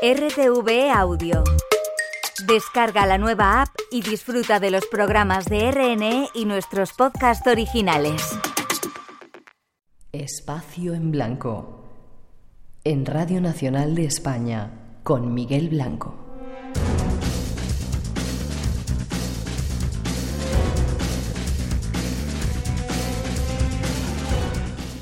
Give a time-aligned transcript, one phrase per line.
[0.00, 1.42] RTV Audio.
[2.46, 8.22] Descarga la nueva app y disfruta de los programas de RNE y nuestros podcasts originales.
[10.12, 11.82] Espacio en Blanco.
[12.84, 14.70] En Radio Nacional de España,
[15.02, 16.14] con Miguel Blanco.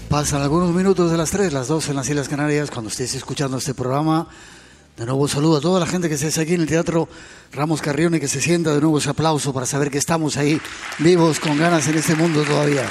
[0.09, 3.59] Pasan algunos minutos de las 3, las 2 en las Islas Canarias, cuando estéis escuchando
[3.59, 4.29] este programa.
[4.97, 7.07] De nuevo saludo a toda la gente que esté aquí en el Teatro
[7.53, 10.59] Ramos Carrión y que se sienta de nuevo ese aplauso para saber que estamos ahí
[10.99, 12.89] vivos, con ganas en este mundo todavía.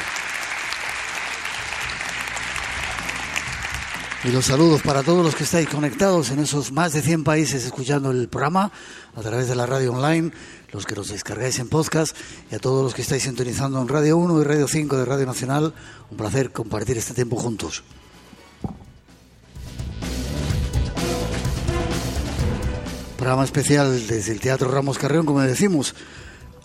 [4.24, 7.66] Y los saludos para todos los que estáis conectados en esos más de 100 países
[7.66, 8.72] escuchando el programa
[9.16, 10.32] a través de la radio online,
[10.74, 12.16] los que los descargáis en podcast
[12.52, 15.26] y a todos los que estáis sintonizando en Radio 1 y Radio 5 de Radio
[15.26, 15.74] Nacional.
[16.12, 17.84] Un placer compartir este tiempo juntos.
[23.26, 25.96] Programa especial desde el Teatro Ramos Carreón, como decimos.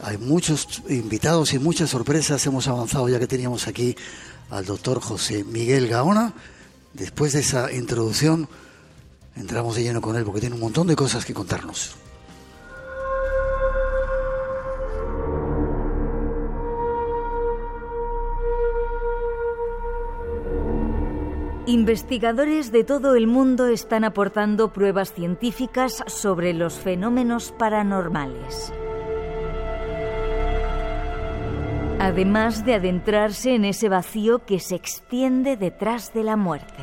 [0.02, 2.44] Hay muchos invitados y muchas sorpresas.
[2.44, 3.96] Hemos avanzado ya que teníamos aquí
[4.50, 6.34] al doctor José Miguel Gaona.
[6.92, 8.46] Después de esa introducción,
[9.36, 11.92] entramos de lleno con él porque tiene un montón de cosas que contarnos.
[21.70, 28.72] Investigadores de todo el mundo están aportando pruebas científicas sobre los fenómenos paranormales.
[32.00, 36.82] Además de adentrarse en ese vacío que se extiende detrás de la muerte.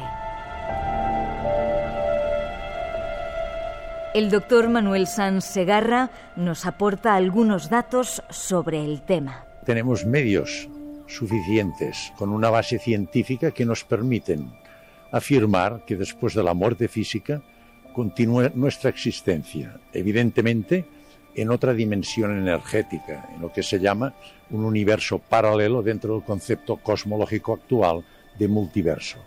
[4.14, 9.44] El doctor Manuel Sanz Segarra nos aporta algunos datos sobre el tema.
[9.66, 10.70] Tenemos medios
[11.08, 14.50] suficientes con una base científica que nos permiten
[15.12, 17.42] afirmar que después de la muerte física
[17.94, 20.86] continúa nuestra existencia, evidentemente
[21.36, 24.14] en otra dimensión energética, en lo que se llama
[24.50, 28.04] un universo paralelo dentro del concepto cosmológico actual
[28.38, 29.18] de multiverso.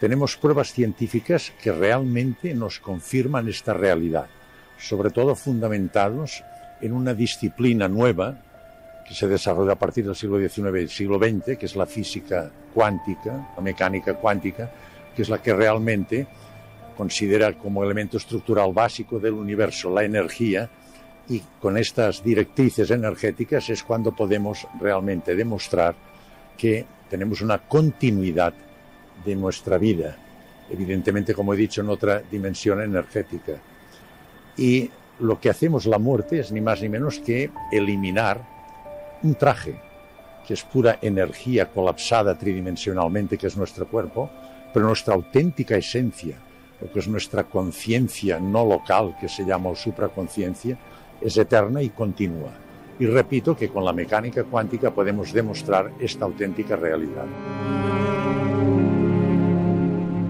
[0.00, 4.26] Tenemos pruebas científicas que realmente nos confirman esta realidad,
[4.78, 6.42] sobre todo fundamentados
[6.80, 8.38] en una disciplina nueva
[9.06, 12.50] que se desarrolla a partir del siglo XIX y siglo XX, que es la física
[12.74, 14.70] cuántica, la mecánica cuántica,
[15.14, 16.26] que es la que realmente
[16.96, 20.68] considera como elemento estructural básico del universo la energía
[21.28, 25.94] y con estas directrices energéticas es cuando podemos realmente demostrar
[26.56, 28.54] que tenemos una continuidad
[29.24, 30.16] de nuestra vida,
[30.70, 33.52] evidentemente, como he dicho, en otra dimensión energética.
[34.56, 34.90] Y
[35.20, 38.40] lo que hacemos la muerte es ni más ni menos que eliminar
[39.22, 39.80] un traje,
[40.46, 44.30] que es pura energía colapsada tridimensionalmente, que es nuestro cuerpo,
[44.72, 46.36] pero nuestra auténtica esencia,
[46.80, 50.78] lo que es nuestra conciencia no local, que se llama supraconciencia,
[51.20, 52.52] es eterna y continua.
[52.98, 57.26] Y repito que con la mecánica cuántica podemos demostrar esta auténtica realidad.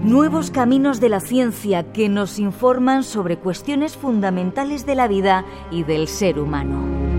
[0.03, 5.83] Nuevos caminos de la ciencia que nos informan sobre cuestiones fundamentales de la vida y
[5.83, 7.12] del ser humano.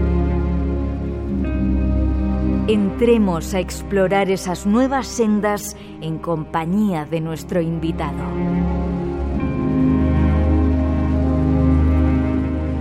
[2.66, 8.24] Entremos a explorar esas nuevas sendas en compañía de nuestro invitado.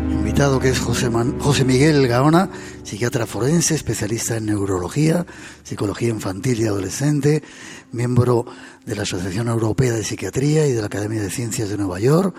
[0.10, 2.50] Invitado que es José, José Miguel Gaona,
[2.84, 5.26] psiquiatra forense, especialista en neurología,
[5.64, 7.44] psicología infantil y adolescente,
[7.92, 8.46] miembro
[8.86, 12.34] de la Asociación Europea de Psiquiatría y de la Academia de Ciencias de Nueva York.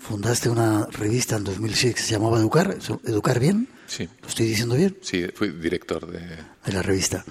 [0.00, 3.68] Fundaste una revista en 2006 que se llamaba Educar, ¿Educar Bien?
[3.88, 4.08] Sí.
[4.22, 4.96] ¿Lo estoy diciendo bien?
[5.00, 6.20] Sí, fui director de...
[6.20, 7.24] De la revista.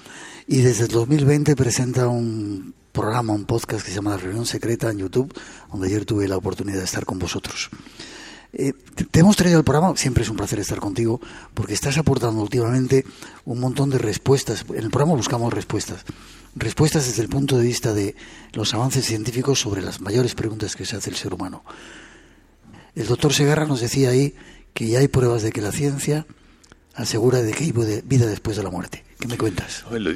[0.47, 4.89] Y desde el 2020 presenta un programa, un podcast que se llama La Reunión Secreta
[4.89, 5.31] en YouTube,
[5.71, 7.69] donde ayer tuve la oportunidad de estar con vosotros.
[8.53, 8.73] Eh,
[9.11, 11.21] te hemos traído al programa, siempre es un placer estar contigo,
[11.53, 13.05] porque estás aportando últimamente
[13.45, 14.65] un montón de respuestas.
[14.69, 16.05] En el programa buscamos respuestas.
[16.55, 18.15] Respuestas desde el punto de vista de
[18.53, 21.63] los avances científicos sobre las mayores preguntas que se hace el ser humano.
[22.95, 24.33] El doctor Segarra nos decía ahí
[24.73, 26.25] que ya hay pruebas de que la ciencia
[26.97, 29.03] asegura de que hay vida después de la muerte.
[29.19, 29.85] ¿Qué me cuentas?
[29.91, 30.11] Lo,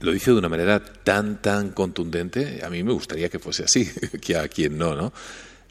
[0.00, 2.60] lo, dice de una manera tan, tan contundente.
[2.64, 3.90] A mí me gustaría que fuese así,
[4.20, 5.12] que a quien no, ¿no?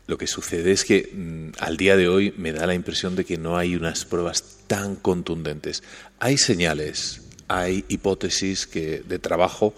[0.05, 3.23] Lo que sucede es que mm, al día de hoy me da la impresión de
[3.23, 5.83] que no hay unas pruebas tan contundentes.
[6.19, 9.73] Hay señales, hay hipótesis que, de trabajo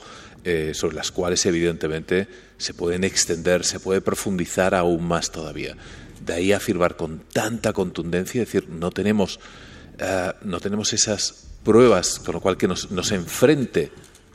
[0.45, 2.27] eh, sobre las cuales evidentemente
[2.57, 5.75] se pueden extender, se puede profundizar aún más todavía.
[6.25, 9.39] De ahí afirmar con tanta contundencia, decir, no tenemos
[9.99, 13.91] eh, no tenemos esas pruebas, con lo cual que nos, nos, enfrente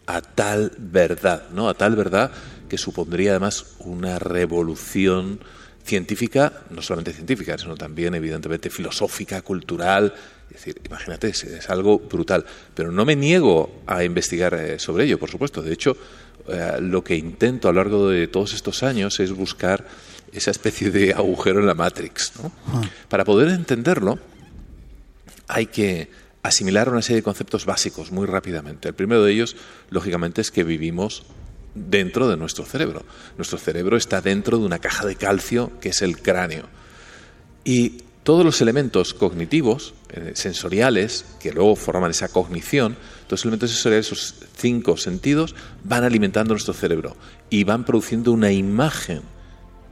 [0.07, 1.69] a tal verdad, ¿no?
[1.69, 2.31] A tal verdad
[2.69, 5.41] que supondría además una revolución
[5.85, 10.15] científica, no solamente científica, sino también evidentemente filosófica, cultural.
[10.49, 12.45] Es decir, imagínate, es, algo brutal.
[12.75, 15.63] Pero no me niego a investigar eh, sobre ello, por supuesto.
[15.63, 15.97] De hecho,
[16.49, 19.87] eh, lo que intento a lo largo de todos estos años es buscar
[20.33, 22.33] esa especie de agujero en la Matrix.
[22.69, 22.83] Ah.
[23.09, 24.19] Para poder entenderlo,
[25.51, 26.11] hay que
[26.43, 28.89] asimilar una serie de conceptos básicos muy rápidamente.
[28.89, 29.57] El primero de ellos,
[29.91, 31.25] lógicamente, es que vivimos
[31.75, 33.05] dentro de nuestro cerebro.
[33.37, 36.65] Nuestro cerebro está dentro de una caja de calcio que es el cráneo.
[37.65, 42.97] Y todos los elementos cognitivos, eh, sensoriales, que luego forman esa cognición,
[43.27, 45.55] todos los elementos sensoriales, esos cinco sentidos,
[45.85, 47.17] van alimentando nuestro cerebro
[47.49, 49.23] y van produciendo una imagen,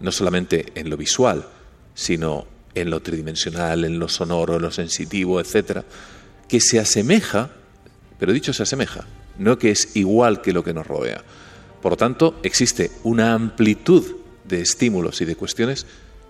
[0.01, 1.47] no solamente en lo visual,
[1.95, 5.85] sino en lo tridimensional, en lo sonoro, en lo sensitivo, etcétera,
[6.49, 7.51] que se asemeja,
[8.19, 9.07] pero dicho se asemeja,
[9.39, 11.23] no que es igual que lo que nos rodea.
[11.83, 14.05] Por lo tanto, existe una amplitud
[14.45, 15.87] de estímulos y de cuestiones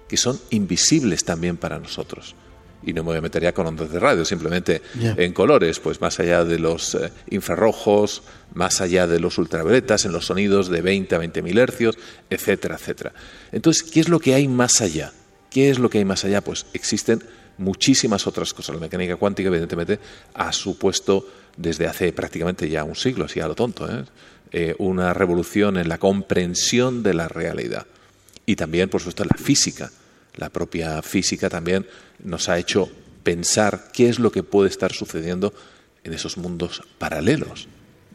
[0.08, 2.34] que son invisibles también para nosotros.
[2.82, 6.00] Y no me voy a meter ya con ondas de radio, simplemente en colores, pues
[6.00, 8.22] más allá de los eh, infrarrojos,
[8.54, 11.98] más allá de los ultravioletas, en los sonidos de 20 a 20 mil hercios,
[12.30, 13.12] etcétera, etcétera.
[13.50, 15.12] Entonces, ¿qué es lo que hay más allá?
[15.50, 16.42] ¿Qué es lo que hay más allá?
[16.42, 17.22] Pues existen
[17.58, 18.74] muchísimas otras cosas.
[18.74, 19.98] La mecánica cuántica, evidentemente,
[20.34, 24.04] ha supuesto desde hace prácticamente ya un siglo, así a lo tonto, ¿eh?
[24.50, 27.86] Eh, una revolución en la comprensión de la realidad.
[28.46, 29.90] Y también, por supuesto, la física.
[30.36, 31.86] La propia física también
[32.22, 32.88] nos ha hecho
[33.22, 35.52] pensar qué es lo que puede estar sucediendo
[36.04, 37.68] en esos mundos paralelos.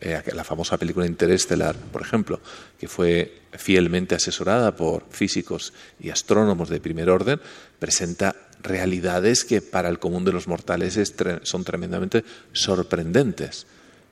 [0.06, 2.42] Eh, la famosa película Interestelar, por ejemplo,
[2.78, 7.40] que fue fielmente asesorada por físicos y astrónomos de primer orden,
[7.80, 11.00] presenta realidades que para el común de los mortales
[11.44, 13.66] son tremendamente sorprendentes.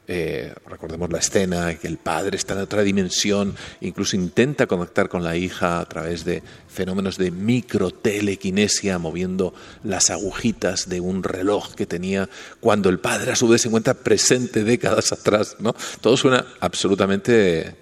[0.07, 5.23] Eh, recordemos la escena, que el padre está en otra dimensión, incluso intenta conectar con
[5.23, 9.53] la hija a través de fenómenos de microtelequinesia, moviendo
[9.83, 13.93] las agujitas de un reloj que tenía, cuando el padre a su vez se encuentra
[13.93, 15.55] presente décadas atrás.
[15.59, 15.75] ¿no?
[16.01, 17.75] Todo suena absolutamente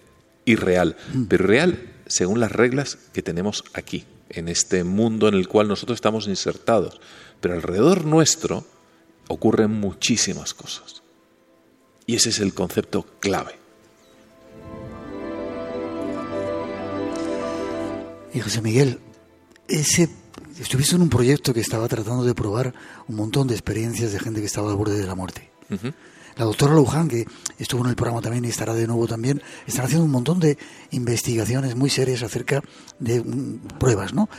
[0.45, 1.23] irreal, mm.
[1.23, 1.79] pero real
[2.09, 6.99] según las reglas que tenemos aquí, en este mundo en el cual nosotros estamos insertados.
[7.39, 8.65] Pero alrededor nuestro
[9.27, 11.03] ocurren muchísimas cosas.
[12.09, 13.51] Y ese es el concepto clave.
[18.33, 18.99] Y José Miguel,
[19.67, 20.09] ese,
[20.59, 22.73] estuviste en un proyecto que estaba tratando de probar
[23.07, 25.51] un montón de experiencias de gente que estaba al borde de la muerte.
[26.35, 27.27] La doctora Luján, que
[27.59, 30.57] estuvo en el programa también y estará de nuevo también, están haciendo un montón de
[30.89, 32.63] investigaciones muy serias acerca
[32.97, 34.29] de mm, pruebas, ¿no?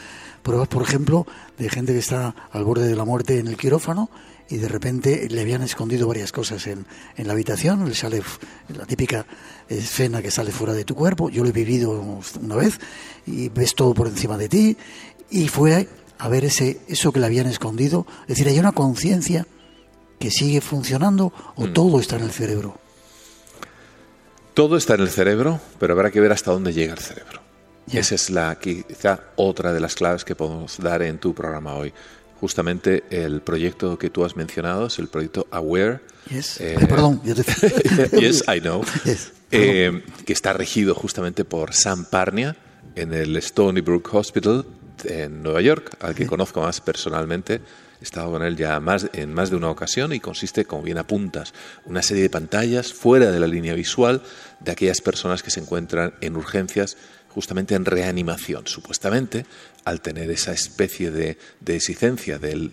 [0.42, 1.24] Pruebas, por ejemplo,
[1.56, 4.10] de gente que está al borde de la muerte en el quirófano
[4.50, 6.84] y de repente le habían escondido varias cosas en,
[7.16, 8.20] en la habitación, le sale
[8.76, 9.24] la típica
[9.68, 12.78] escena que sale fuera de tu cuerpo, yo lo he vivido una vez
[13.26, 14.76] y ves todo por encima de ti
[15.30, 15.88] y fue
[16.18, 19.46] a ver ese, eso que le habían escondido, es decir, hay una conciencia
[20.18, 21.72] que sigue funcionando o mm.
[21.72, 22.78] todo está en el cerebro.
[24.52, 27.40] Todo está en el cerebro, pero habrá que ver hasta dónde llega el cerebro.
[27.90, 31.92] Esa es la quizá otra de las claves que podemos dar en tu programa hoy
[32.40, 36.00] justamente el proyecto que tú has mencionado, es el proyecto Aware.
[36.30, 36.60] Yes.
[36.60, 37.20] Eh, perdón,
[38.18, 38.84] yes, I know.
[39.52, 42.54] Eh, que está regido justamente por Sam Parnia
[42.94, 44.64] en el Stony Brook Hospital
[45.02, 47.60] en Nueva York, al que conozco más personalmente.
[48.00, 50.98] He estado con él ya más, en más de una ocasión y consiste, como bien
[50.98, 51.52] apuntas,
[51.84, 54.22] una serie de pantallas fuera de la línea visual
[54.60, 56.96] de aquellas personas que se encuentran en urgencias
[57.30, 58.66] justamente en reanimación.
[58.66, 59.46] Supuestamente,
[59.84, 62.72] al tener esa especie de, de exigencia del,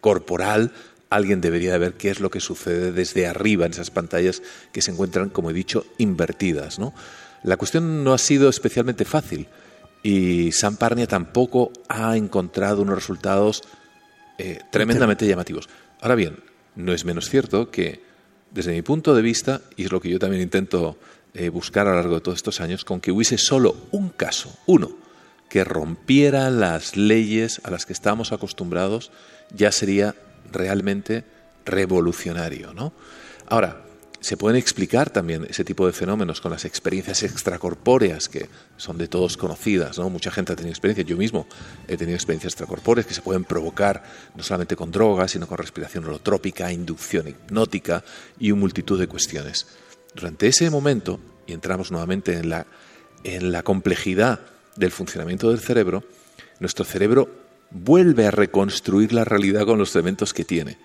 [0.00, 0.72] corporal,
[1.10, 4.42] alguien debería de ver qué es lo que sucede desde arriba en esas pantallas
[4.72, 6.78] que se encuentran, como he dicho, invertidas.
[6.78, 6.94] ¿no?
[7.42, 9.48] La cuestión no ha sido especialmente fácil
[10.02, 13.62] y Sam Parnia tampoco ha encontrado unos resultados
[14.38, 15.68] eh, tremendamente llamativos.
[16.00, 16.38] Ahora bien,
[16.76, 18.02] no es menos cierto que,
[18.50, 20.98] desde mi punto de vista, y es lo que yo también intento
[21.34, 24.56] eh, buscar a lo largo de todos estos años con que hubiese solo un caso,
[24.66, 24.96] uno,
[25.48, 29.10] que rompiera las leyes a las que estamos acostumbrados,
[29.54, 30.14] ya sería
[30.50, 31.24] realmente
[31.64, 32.72] revolucionario.
[32.72, 32.92] ¿no?
[33.46, 33.84] Ahora,
[34.24, 38.48] se pueden explicar también ese tipo de fenómenos con las experiencias extracorpóreas que
[38.78, 40.08] son de todos conocidas, ¿no?
[40.08, 41.46] Mucha gente ha tenido experiencias, yo mismo
[41.88, 44.02] he tenido experiencias extracorpóreas que se pueden provocar
[44.34, 48.02] no solamente con drogas, sino con respiración holotrópica, inducción hipnótica
[48.40, 49.66] y una multitud de cuestiones.
[50.14, 52.66] Durante ese momento, y entramos nuevamente en la,
[53.24, 54.40] en la complejidad
[54.76, 56.04] del funcionamiento del cerebro,
[56.60, 57.28] nuestro cerebro
[57.70, 60.78] vuelve a reconstruir la realidad con los elementos que tiene.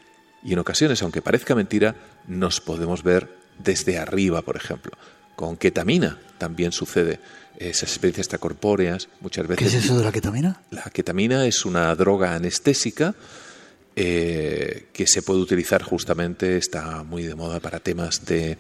[0.44, 1.96] Y en ocasiones, aunque parezca mentira,
[2.28, 4.94] nos podemos ver desde arriba, por ejemplo,
[5.36, 7.20] con ketamina también sucede.
[7.58, 9.72] Esas experiencias extracorpóreas muchas veces...
[9.72, 10.62] ¿Qué es eso de la ketamina?
[10.72, 13.16] La ketamina es una droga anestésica
[13.96, 18.58] eh, que se puede utilizar justamente, está muy de moda para temas de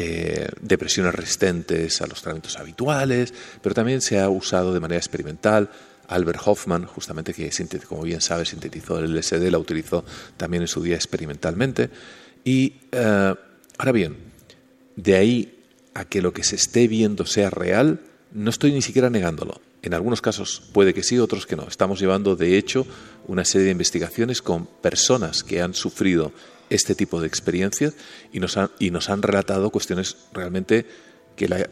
[0.00, 5.70] eh, depresiones resistentes a los tratamientos habituales, pero también se ha usado de manera experimental.
[6.06, 7.50] Albert Hoffman, justamente que,
[7.86, 10.04] como bien sabe, sintetizó el LSD, la utilizó
[10.36, 11.90] también en su día experimentalmente.
[12.44, 13.34] Y eh,
[13.76, 14.16] ahora bien,
[14.94, 15.64] de ahí
[15.94, 18.00] a que lo que se esté viendo sea real,
[18.32, 19.60] no estoy ni siquiera negándolo.
[19.82, 21.66] En algunos casos puede que sí, otros que no.
[21.66, 22.86] Estamos llevando, de hecho,
[23.26, 26.32] una serie de investigaciones con personas que han sufrido
[26.70, 27.94] este tipo de experiencias
[28.32, 30.86] y nos han, y nos han relatado cuestiones realmente
[31.36, 31.68] que la,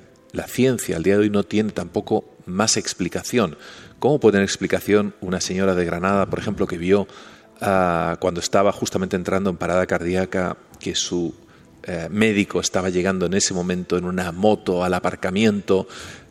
[0.47, 3.57] ciencia al día de hoy no tiene tampoco más explicación.
[3.99, 7.09] ¿Cómo puede tener explicación una señora de Granada, por ejemplo, que vio
[7.62, 11.35] ah, cuando estaba justamente entrando en parada cardíaca que su
[11.88, 15.87] eh, médico estaba llegando en ese momento en una moto al aparcamiento,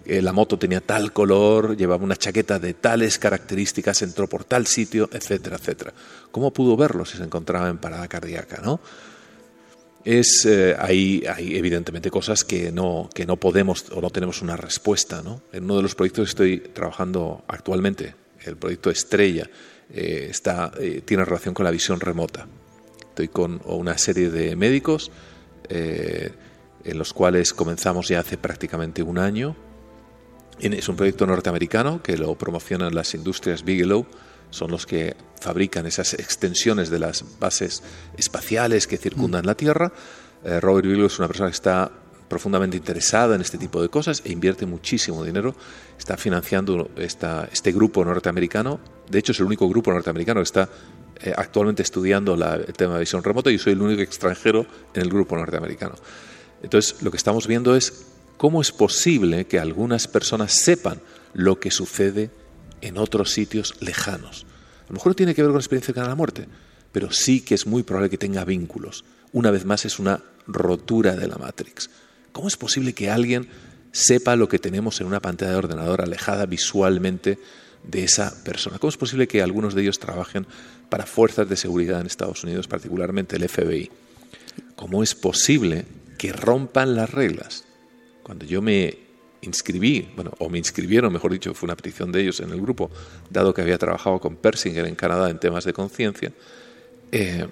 [0.06, 4.68] eh, la moto tenía tal color, llevaba una chaqueta de tales características, entró por tal
[4.68, 5.94] sitio, etcétera, etcétera.
[6.32, 8.62] ¿Cómo pudo verlo si se encontraba en parada cardíaca?
[10.04, 15.24] Es, eh, hay, evidentemente cosas que no, que no podemos o no tenemos una respuesta.
[15.24, 15.42] ¿no?
[15.52, 19.50] En uno de los proyectos que estoy trabajando actualmente, el proyecto Estrella,
[19.92, 20.72] eh, está,
[21.04, 22.46] tiene relación con la visión remota.
[23.10, 25.12] Estoy con una serie de médicos
[25.68, 29.56] en los cuales comenzamos ya hace prácticamente un año
[30.60, 34.06] es un proyecto norteamericano que lo promocionan las industrias Bigelow,
[34.50, 37.84] son los que fabrican esas extensiones de las bases
[38.18, 39.48] espaciales que circundan mm.
[39.48, 39.92] la Tierra.
[40.44, 41.92] Eh, Robert Bigelow es una persona que está
[42.30, 45.56] profundamente interesada en este tipo de cosas e invierte muchísimo dinero.
[45.98, 48.80] Está financiando esta, este grupo norteamericano.
[49.10, 50.70] De hecho, es el único grupo norteamericano que está
[51.22, 55.10] eh, actualmente estudiando el tema de visión remota y soy el único extranjero en el
[55.10, 55.96] grupo norteamericano.
[56.64, 61.02] Entonces, lo que estamos viendo es ¿cómo es posible que algunas personas sepan
[61.34, 62.32] lo que sucede
[62.82, 64.46] en otros sitios lejanos?
[64.86, 66.48] A lo mejor no tiene que ver con la experiencia de la muerte,
[66.92, 69.04] pero sí que es muy probable que tenga vínculos.
[69.34, 71.90] Una vez más es una rotura de la Matrix.
[72.32, 73.50] ¿Cómo es posible que alguien
[73.92, 77.38] sepa lo que tenemos en una pantalla de ordenador alejada visualmente
[77.84, 78.80] de esa persona?
[78.80, 80.48] ¿Cómo es posible que algunos de ellos trabajen
[80.90, 83.90] para fuerzas de seguridad en Estados Unidos, particularmente el FBI?
[84.76, 85.86] ¿Cómo es posible
[86.18, 87.65] que rompan las reglas?
[88.26, 88.98] Cuando yo me
[89.42, 92.90] inscribí, bueno, o me inscribieron, mejor dicho, fue una petición de ellos en el grupo,
[93.30, 96.34] dado que había trabajado con Persinger en Canadá en temas de conciencia,
[97.12, 97.46] eh,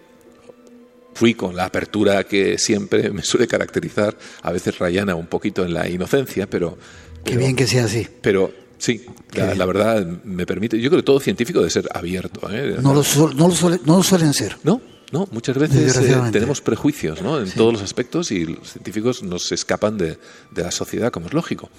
[1.14, 5.76] fui con la apertura que siempre me suele caracterizar, a veces rayana un poquito en
[5.76, 6.76] la inocencia, pero...
[7.24, 8.08] Qué bien que sea así.
[8.22, 12.50] Pero sí, la, verdad me permite, yo creo que todo científico debe ser abierto.
[12.52, 12.78] ¿eh?
[12.82, 13.04] No, lo,
[13.36, 14.58] no, lo no lo suelen ser.
[14.64, 14.82] No,
[15.14, 17.40] no, muchas veces eh, tenemos prejuicios ¿no?
[17.40, 20.18] en todos los aspectos y los científicos nos escapan de,
[20.56, 21.70] la sociedad, como es lógico.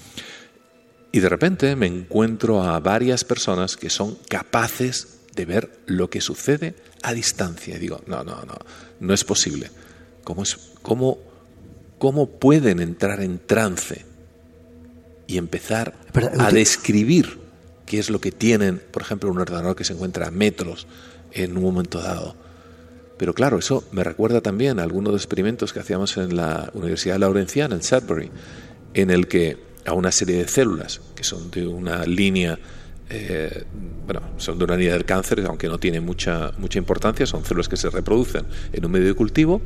[1.10, 6.20] Y de repente me encuentro a varias personas que son capaces de ver lo que
[6.20, 7.74] sucede a distancia.
[7.74, 8.54] Y digo, no, no, no,
[9.00, 9.68] no es posible.
[10.22, 11.18] ¿Cómo, es, cómo,
[11.98, 14.04] cómo pueden entrar en trance
[15.26, 15.92] y empezar
[16.38, 17.40] a describir
[17.84, 20.86] qué es lo que tienen, por ejemplo, un ordenador que se encuentra a metros
[21.32, 22.43] en un momento dado?
[23.16, 26.70] Pero claro, eso me recuerda también a algunos de los experimentos que hacíamos en la
[26.74, 28.30] Universidad Laurenciana, en Sudbury,
[28.94, 29.56] en el que
[29.86, 32.58] a una serie de células que son de una línea,
[33.10, 33.64] eh,
[34.04, 37.68] bueno, son de una línea del cáncer, aunque no tiene mucha, mucha importancia, son células
[37.68, 39.60] que se reproducen en un medio de cultivo,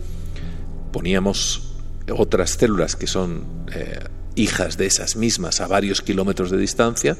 [0.92, 1.74] poníamos
[2.10, 4.00] otras células que son eh,
[4.34, 7.16] hijas de esas mismas a varios kilómetros de distancia,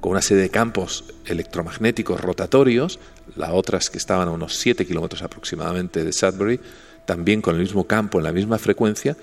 [0.00, 2.98] con una serie de campos electromagnéticos rotatorios,
[3.36, 6.60] las otras que estaban a unos 7 kilómetros aproximadamente de Sudbury,
[7.04, 9.16] también con el mismo campo, en la misma frecuencia.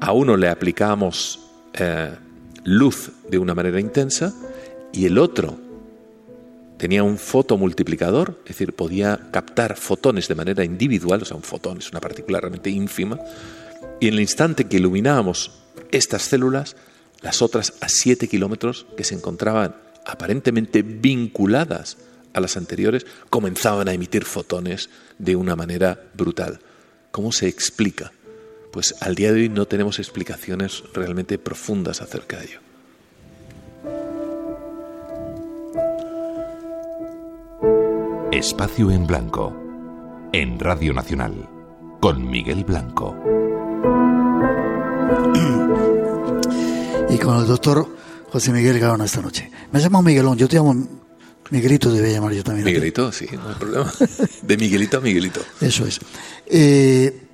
[0.00, 1.40] A uno le aplicábamos
[1.74, 2.14] eh,
[2.64, 4.34] luz de una manera intensa
[4.92, 5.58] y el otro
[6.76, 11.78] tenía un fotomultiplicador, es decir, podía captar fotones de manera individual, o sea, un fotón
[11.78, 13.18] es una partícula realmente ínfima,
[14.00, 15.52] y en el instante que iluminábamos
[15.92, 16.76] estas células,
[17.22, 21.98] las otras a 7 kilómetros que se encontraban aparentemente vinculadas
[22.32, 26.60] a las anteriores, comenzaban a emitir fotones de una manera brutal.
[27.10, 28.12] ¿Cómo se explica?
[28.72, 32.60] Pues al día de hoy no tenemos explicaciones realmente profundas acerca de ello.
[38.32, 39.56] Espacio en Blanco,
[40.32, 41.48] en Radio Nacional,
[42.00, 43.16] con Miguel Blanco.
[47.08, 47.86] Y con el doctor
[48.34, 49.48] José Miguel Gaona esta noche.
[49.70, 50.74] Me llamo Miguelón, yo te llamo
[51.50, 52.64] Miguelito, debe llamar yo también.
[52.64, 53.92] Miguelito, sí, no hay problema.
[54.42, 55.40] De Miguelito a Miguelito.
[55.60, 56.00] Eso es.
[56.46, 57.28] Eh,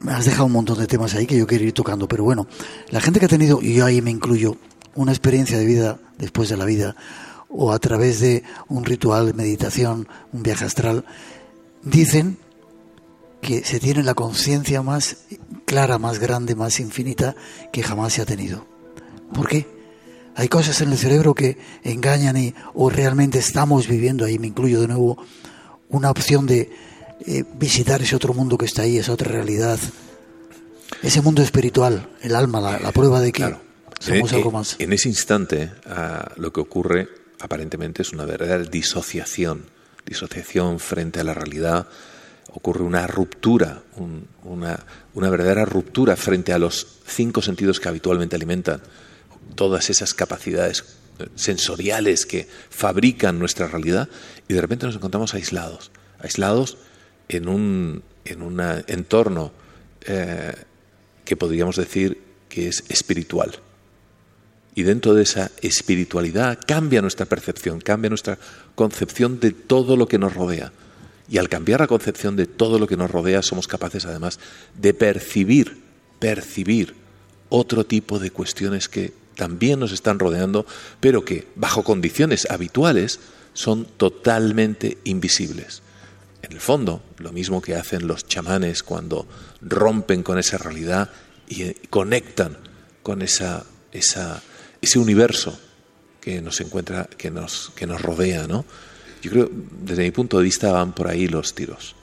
[0.00, 2.48] me has dejado un montón de temas ahí que yo quiero ir tocando, pero bueno,
[2.90, 4.56] la gente que ha tenido, y yo ahí me incluyo,
[4.96, 6.96] una experiencia de vida después de la vida,
[7.48, 11.04] o a través de un ritual de meditación, un viaje astral,
[11.84, 12.38] dicen
[13.40, 15.18] que se tiene la conciencia más
[15.64, 17.36] clara, más grande, más infinita
[17.72, 18.66] que jamás se ha tenido.
[19.32, 19.77] ¿Por qué?
[20.38, 24.80] Hay cosas en el cerebro que engañan y, o realmente estamos viviendo ahí, me incluyo
[24.80, 25.18] de nuevo,
[25.88, 26.70] una opción de
[27.26, 29.80] eh, visitar ese otro mundo que está ahí, esa otra realidad,
[31.02, 33.52] ese mundo espiritual, el alma, la, prueba de que
[33.98, 34.76] somos en, algo más.
[34.78, 37.08] En ese instante, ah, lo que ocurre
[37.40, 39.64] aparentemente es una verdadera disociación,
[40.06, 41.88] disociación frente a la realidad.
[42.52, 43.82] Ocurre una ruptura,
[44.44, 48.80] una, una verdadera ruptura frente a los cinco sentidos que habitualmente alimentan
[49.54, 50.84] todas esas capacidades
[51.34, 54.08] sensoriales que fabrican nuestra realidad
[54.46, 55.90] y de repente nos encontramos aislados,
[56.20, 56.78] aislados
[57.28, 59.52] en un, en un entorno
[60.02, 60.54] eh,
[61.24, 63.58] que podríamos decir que es espiritual.
[64.74, 68.38] Y dentro de esa espiritualidad cambia nuestra percepción, cambia nuestra
[68.74, 70.72] concepción de todo lo que nos rodea.
[71.28, 74.38] Y al cambiar la concepción de todo lo que nos rodea, somos capaces además
[74.80, 75.82] de percibir,
[76.20, 76.94] percibir
[77.50, 80.66] otro tipo de cuestiones que también nos están rodeando,
[80.98, 83.20] pero que bajo condiciones habituales
[83.54, 85.82] son totalmente invisibles.
[86.42, 89.28] En el fondo, lo mismo que hacen los chamanes cuando
[89.60, 91.10] rompen con esa realidad
[91.48, 92.58] y eh, conectan
[93.04, 94.42] con esa, esa,
[94.82, 95.56] ese universo
[96.20, 98.64] que nos encuentra, que nos, que nos rodea, ¿no?
[99.22, 99.50] Yo creo,
[99.82, 101.94] desde mi punto de vista, van por ahí los tiros.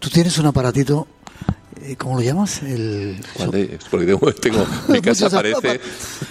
[0.00, 1.06] Tú tienes un aparatito
[1.98, 2.62] ¿Cómo lo llamas?
[2.62, 3.20] El,
[3.90, 5.80] Porque tengo, mi casa parece...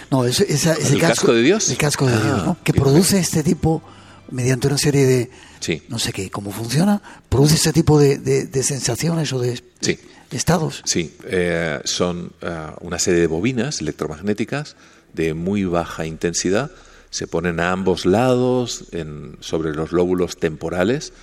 [0.10, 1.70] No, es, ¿El casco, de Dios?
[1.70, 2.58] El casco de Dios, ¿no?
[2.64, 3.84] Que produce este tipo,
[4.32, 5.30] mediante una serie de...
[5.60, 5.82] Sí.
[5.88, 9.98] No sé qué, cómo funciona, produce este tipo de, de, sensaciones o de, sí.
[10.32, 10.82] estados.
[10.86, 14.76] Sí, eh, son eh, una serie de bobinas electromagnéticas
[15.14, 16.72] de muy baja intensidad,
[17.12, 21.14] se ponen a ambos lados en, sobre los lóbulos temporales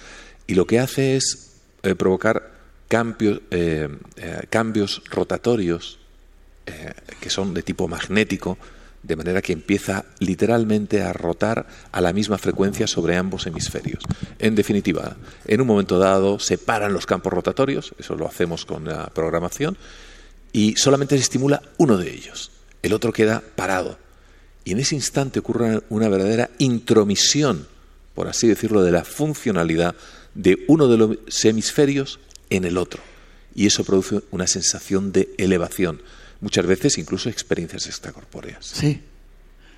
[0.46, 1.50] y lo que hace es
[1.98, 2.59] provocar
[2.90, 6.00] cambios, eh, eh, cambios rotatorios
[6.66, 8.58] eh, que son de tipo magnético,
[9.04, 14.02] de manera que empieza literalmente a rotar a la misma frecuencia sobre ambos hemisferios.
[14.40, 18.84] En definitiva, en un momento dado se paran los campos rotatorios, eso lo hacemos con
[18.84, 19.78] la programación,
[20.52, 22.50] y solamente se estimula uno de ellos,
[22.82, 23.98] el otro queda parado.
[24.64, 27.68] Y en ese instante ocurre una verdadera intromisión,
[28.16, 29.94] por así decirlo, de la funcionalidad
[30.34, 32.18] de uno de los hemisferios
[32.50, 33.02] en el otro.
[33.54, 36.02] Y eso produce una sensación de elevación,
[36.40, 38.66] muchas veces incluso experiencias extracorpóreas.
[38.66, 39.02] Sí.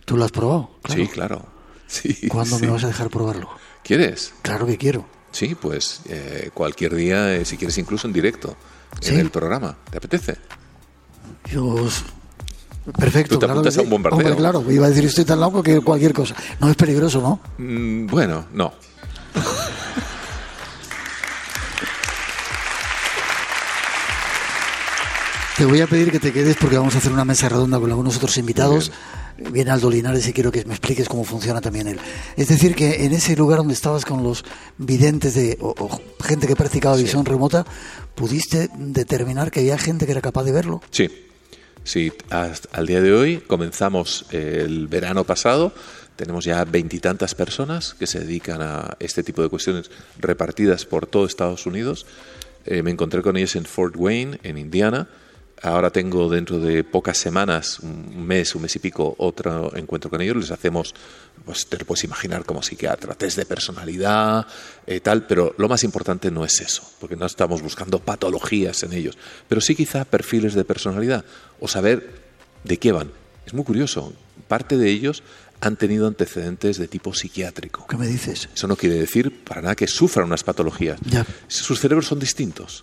[0.05, 0.79] ¿Tú lo has probado?
[0.89, 1.47] Sí, claro.
[1.87, 3.49] Sí, ¿Cuándo me vas a dejar probarlo?
[3.85, 4.35] ¿Quieres?
[4.43, 5.07] Claro que quiero.
[5.31, 8.57] Sí, pues eh, cualquier día, eh, si quieres incluso en directo,
[9.03, 9.77] en el programa.
[9.91, 10.37] ¿Te apetece?
[12.99, 13.39] Perfecto.
[13.39, 14.37] ¿Tú te apuntas a un bombardeo?
[14.37, 16.35] claro, iba a decir estoy tan loco que cualquier cosa.
[16.61, 17.41] No es peligroso, ¿no?
[17.59, 18.73] Mm, bueno, no.
[25.63, 27.89] Te voy a pedir que te quedes porque vamos a hacer una mesa redonda con
[27.89, 28.91] algunos otros invitados.
[29.53, 32.01] Viene Aldo Linares y quiero que me expliques cómo funciona también él.
[32.37, 34.45] Es decir, que en ese lugar donde estabas con los
[34.77, 37.65] videntes de, o, gente que practicaba visión remota,
[38.17, 40.83] ¿pudiste determinar que había gente que era capaz de verlo?
[40.91, 41.09] Sí,
[41.85, 42.13] sí.
[42.29, 45.73] Hasta, al día de hoy comenzamos el verano pasado.
[46.17, 51.25] Tenemos ya veintitantas personas que se dedican a este tipo de cuestiones repartidas por todo
[51.25, 52.05] Estados Unidos.
[52.67, 55.07] Eh, me encontré con ellos en Fort Wayne, en Indiana
[55.63, 60.21] Ahora tengo dentro de pocas semanas, un mes, un mes y pico, otro encuentro con
[60.21, 60.37] ellos.
[60.37, 60.93] Les hacemos,
[61.45, 64.45] pues te lo puedes imaginar como psiquiatra, test de personalidad,
[64.89, 68.93] eh, tal, pero lo más importante no es eso, porque no estamos buscando patologías en
[68.93, 69.17] ellos,
[69.49, 71.25] pero sí quizá perfiles de personalidad
[71.61, 72.11] o saber
[72.65, 73.13] de qué van.
[73.47, 74.13] Es muy curioso,
[74.49, 75.23] parte de ellos
[75.61, 77.87] han tenido antecedentes de tipo psiquiátrico.
[77.87, 78.49] ¿Qué me dices?
[78.53, 80.99] Eso no quiere decir para nada que sufran unas patologías.
[81.05, 81.25] Ya.
[81.47, 82.83] Sus cerebros son distintos.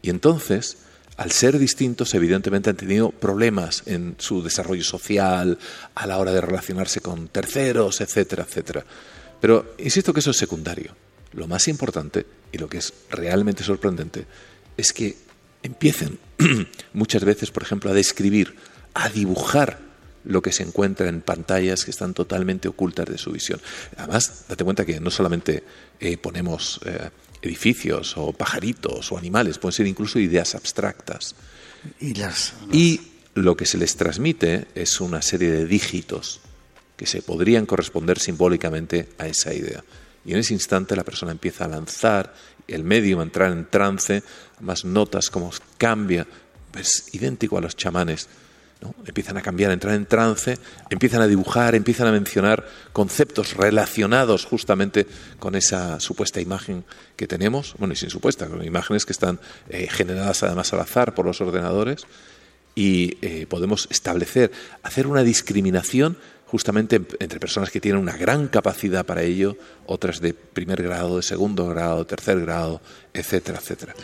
[0.00, 0.78] Y entonces
[1.18, 5.58] al ser distintos, evidentemente han tenido problemas en su desarrollo social,
[5.96, 8.84] a la hora de relacionarse con terceros, etcétera, etcétera.
[9.40, 10.94] Pero insisto que eso es secundario.
[11.32, 14.26] Lo más importante y lo que es realmente sorprendente
[14.76, 15.16] es que
[15.64, 16.20] empiecen
[16.92, 18.54] muchas veces, por ejemplo, a describir,
[18.94, 19.80] a dibujar
[20.24, 23.60] lo que se encuentra en pantallas que están totalmente ocultas de su visión.
[23.96, 25.64] Además, date cuenta que no solamente
[25.98, 27.10] eh, ponemos eh,
[27.42, 31.34] edificios o pajaritos o animales, pueden ser incluso ideas abstractas.
[32.00, 33.00] Y, las, y
[33.34, 36.40] lo que se les transmite es una serie de dígitos
[36.96, 39.84] que se podrían corresponder simbólicamente a esa idea.
[40.24, 42.34] y en ese instante la persona empieza a lanzar
[42.66, 44.22] el medio, a entrar en trance,
[44.60, 46.26] más notas, como cambia,
[46.78, 48.28] es idéntico a los chamanes.
[48.80, 48.94] ¿No?
[49.06, 50.58] Empiezan a cambiar, a entrar en trance,
[50.90, 55.06] empiezan a dibujar, empiezan a mencionar conceptos relacionados justamente
[55.38, 56.84] con esa supuesta imagen
[57.16, 61.14] que tenemos, bueno, y sin supuesta, con imágenes que están eh, generadas además al azar
[61.14, 62.06] por los ordenadores,
[62.74, 64.52] y eh, podemos establecer,
[64.84, 70.32] hacer una discriminación justamente entre personas que tienen una gran capacidad para ello, otras de
[70.32, 72.80] primer grado, de segundo grado, tercer grado,
[73.12, 73.94] etcétera, etcétera.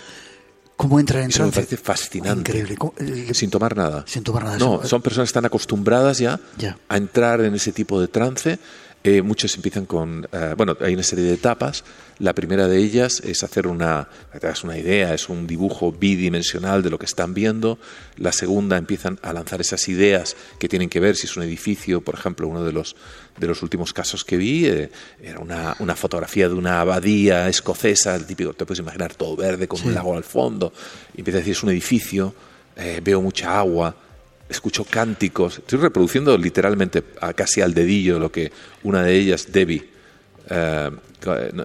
[0.84, 1.60] ¿Cómo entra en Eso me trance?
[1.66, 2.40] parece fascinante.
[2.50, 2.76] Increíble.
[2.76, 4.04] ¿Cómo- eh, Sin tomar nada.
[4.06, 4.58] Sin tomar nada.
[4.58, 6.76] No, Eso- son personas que están acostumbradas ya, Ya.
[6.90, 8.58] a entrar en ese tipo de trance.
[9.06, 11.84] Eh, muchos empiezan con, eh, bueno, hay una serie de etapas.
[12.18, 16.88] La primera de ellas es hacer una, hagas una idea, es un dibujo bidimensional de
[16.88, 17.78] lo que están viendo.
[18.16, 22.00] La segunda empiezan a lanzar esas ideas que tienen que ver si es un edificio,
[22.00, 22.96] por ejemplo, uno de los
[23.38, 24.90] de los últimos casos que vi eh,
[25.20, 29.68] era una, una fotografía de una abadía escocesa, el típico, te puedes imaginar todo verde
[29.68, 30.72] con un lago al fondo.
[31.14, 32.34] Y empieza a decir es un edificio,
[32.76, 33.94] eh, veo mucha agua,
[34.48, 35.58] escucho cánticos.
[35.58, 38.52] Estoy reproduciendo literalmente a- casi al dedillo lo que
[38.82, 39.88] una de ellas, Debbie,
[40.50, 40.90] eh,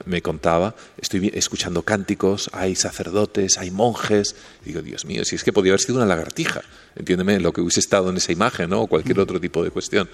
[0.06, 0.74] me contaba.
[0.98, 4.36] Estoy escuchando cánticos, hay sacerdotes, hay monjes.
[4.64, 6.62] Digo, Dios mío, si es que podía haber sido una lagartija,
[6.96, 8.82] entiéndeme, lo que hubiese estado en esa imagen, ¿no?
[8.84, 10.10] O cualquier otro tipo de cuestión.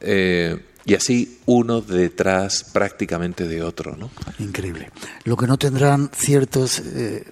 [0.00, 4.10] Eh, y así uno detrás prácticamente de otro, ¿no?
[4.38, 4.90] Increíble.
[5.24, 7.24] Lo que no tendrán ciertas eh,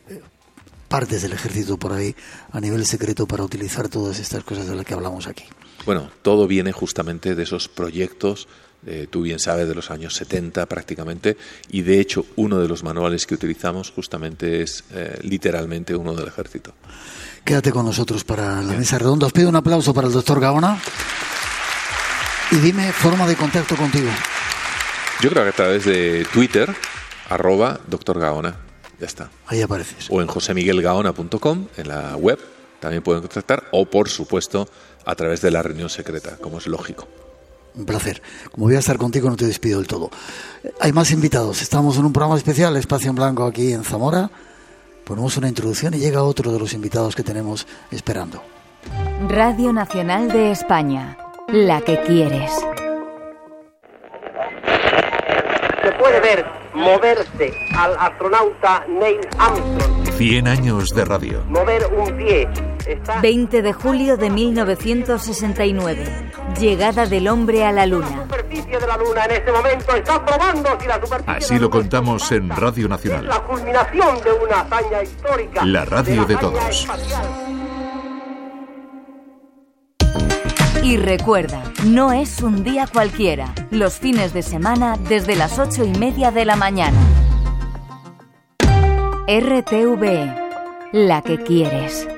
[0.92, 2.14] partes del ejército por ahí
[2.52, 5.44] a nivel secreto para utilizar todas estas cosas de las que hablamos aquí.
[5.86, 8.46] Bueno, todo viene justamente de esos proyectos,
[8.84, 11.38] eh, tú bien sabes, de los años 70 prácticamente,
[11.70, 16.28] y de hecho uno de los manuales que utilizamos justamente es eh, literalmente uno del
[16.28, 16.74] ejército.
[17.42, 19.26] Quédate con nosotros para la mesa redonda.
[19.26, 20.78] Os pido un aplauso para el doctor Gaona.
[22.50, 24.10] Y dime forma de contacto contigo.
[25.22, 26.76] Yo creo que a través de Twitter,
[27.30, 28.71] arroba doctor Gaona,
[29.02, 29.30] ya está.
[29.48, 30.06] Ahí apareces.
[30.10, 32.38] O en josemiguelgaona.com, en la web,
[32.78, 34.68] también pueden contactar, o por supuesto
[35.04, 37.08] a través de la reunión secreta, como es lógico.
[37.74, 38.22] Un placer.
[38.52, 40.10] Como voy a estar contigo, no te despido del todo.
[40.78, 41.62] Hay más invitados.
[41.62, 44.30] Estamos en un programa especial, Espacio en Blanco, aquí en Zamora.
[45.04, 48.40] Ponemos una introducción y llega otro de los invitados que tenemos esperando.
[49.26, 52.52] Radio Nacional de España, la que quieres.
[55.82, 61.44] se puede ver moverse al astronauta Neil Armstrong, 100 años de radio.
[61.48, 62.48] mover un pie.
[62.86, 66.04] Está 20 de julio de 1969.
[66.58, 68.08] Llegada del hombre a la la luna.
[68.22, 71.66] superficie de la Luna en este momento está probando si la superficie Así de la
[71.66, 72.50] lo contamos es en.
[72.50, 73.26] Radio Es Nacional.
[73.28, 75.64] la culminación de una hazaña histórica.
[75.64, 76.80] La radio de la hazaña todos.
[76.80, 77.61] espacial.
[80.82, 83.54] Y recuerda, no es un día cualquiera.
[83.70, 86.98] Los fines de semana desde las ocho y media de la mañana.
[89.28, 90.34] RTV,
[90.92, 92.08] la que quieres.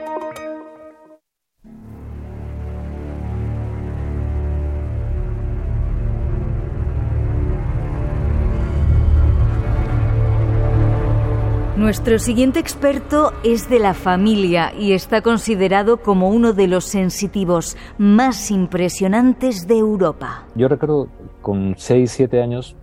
[11.85, 17.77] Nuestro siguiente experto es de la familia y está considerado como uno de los sensitivos
[17.99, 20.47] más impresionantes de Europa.
[20.55, 21.09] Yo recuerdo
[21.43, 22.75] con 6, 7 años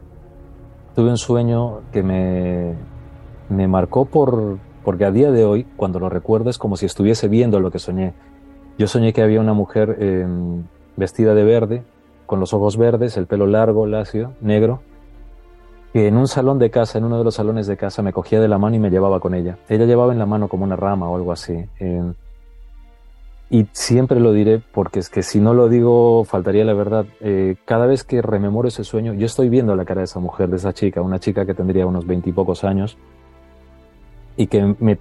[0.93, 2.75] tuve un sueño que me,
[3.49, 7.27] me marcó por, porque a día de hoy, cuando lo recuerdo, es como si estuviese
[7.27, 8.13] viendo lo que soñé.
[8.77, 10.27] Yo soñé que había una mujer eh,
[10.95, 11.83] vestida de verde,
[12.27, 14.83] con los ojos verdes, el pelo largo, lacio, negro,
[15.93, 18.39] que en un salón de casa, en uno de los salones de casa, me cogía
[18.39, 19.57] de la mano y me llevaba con ella.
[19.67, 21.65] Ella llevaba en la mano como una rama o algo así.
[23.49, 27.05] y siempre lo diré porque es que si no lo digo faltaría la verdad.
[27.19, 30.49] Eh, cada vez que rememoro ese sueño, yo estoy viendo la cara de esa mujer,
[30.49, 32.97] de esa chica, una chica que tendría unos veintipocos años
[34.37, 34.97] y que me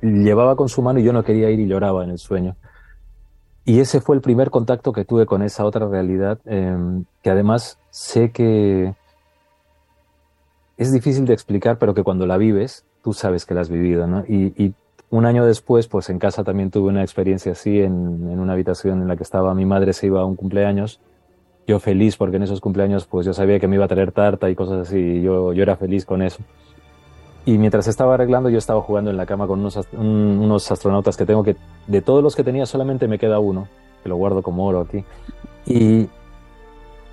[0.00, 2.56] llevaba con su mano y yo no quería ir y lloraba en el sueño.
[3.64, 6.76] Y ese fue el primer contacto que tuve con esa otra realidad, eh,
[7.22, 8.94] que además sé que
[10.80, 14.06] es difícil de explicar, pero que cuando la vives, tú sabes que la has vivido,
[14.06, 14.24] ¿no?
[14.26, 14.74] Y,
[15.10, 17.92] un año después, pues en casa también tuve una experiencia así, en,
[18.38, 21.00] una habitación en la que estaba mi madre, se iba a un cumpleaños.
[21.66, 24.48] Yo feliz, porque en esos cumpleaños, pues yo sabía que me iba a traer tarta
[24.48, 26.38] y cosas así, y yo, yo era feliz con eso.
[27.44, 31.26] Y mientras estaba arreglando, yo estaba jugando en la cama con unos, unos astronautas que
[31.26, 31.56] tengo que,
[31.88, 33.66] de todos los que tenía, solamente me queda uno,
[34.02, 35.04] que lo guardo como oro aquí.
[35.66, 36.08] Y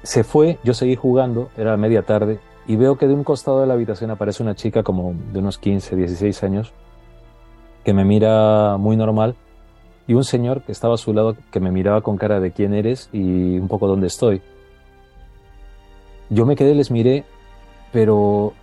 [0.03, 3.67] se fue, yo seguí jugando, era media tarde, y veo que de un costado de
[3.67, 6.73] la habitación aparece una chica como de unos 15, 16 años,
[7.85, 9.35] que me mira muy normal,
[10.05, 12.73] y un señor que estaba a su lado que me miraba con cara de quién
[12.73, 14.41] eres y un poco dónde estoy.
[16.29, 17.23] Yo me quedé, les miré,
[17.93, 18.53] pero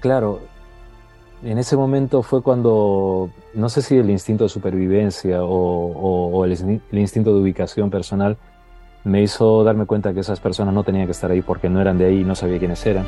[0.00, 0.40] claro,
[1.44, 6.98] en ese momento fue cuando, no sé si el instinto de supervivencia o, el, el,
[6.98, 8.36] instinto de ubicación personal
[9.04, 11.98] me hizo darme cuenta que esas personas no tenían que estar ahí porque no eran
[11.98, 13.04] de ahí y no sabía quiénes eran.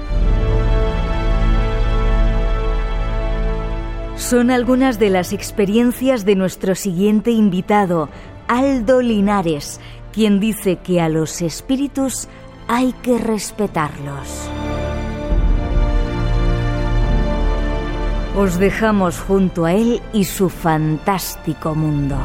[4.35, 8.09] Son algunas de las experiencias de nuestro siguiente invitado,
[8.49, 9.79] Aldo Linares,
[10.13, 12.27] quien dice que a los espíritus
[12.67, 14.51] hay que respetarlos.
[18.37, 22.17] Os dejamos junto a él y su fantástico mundo.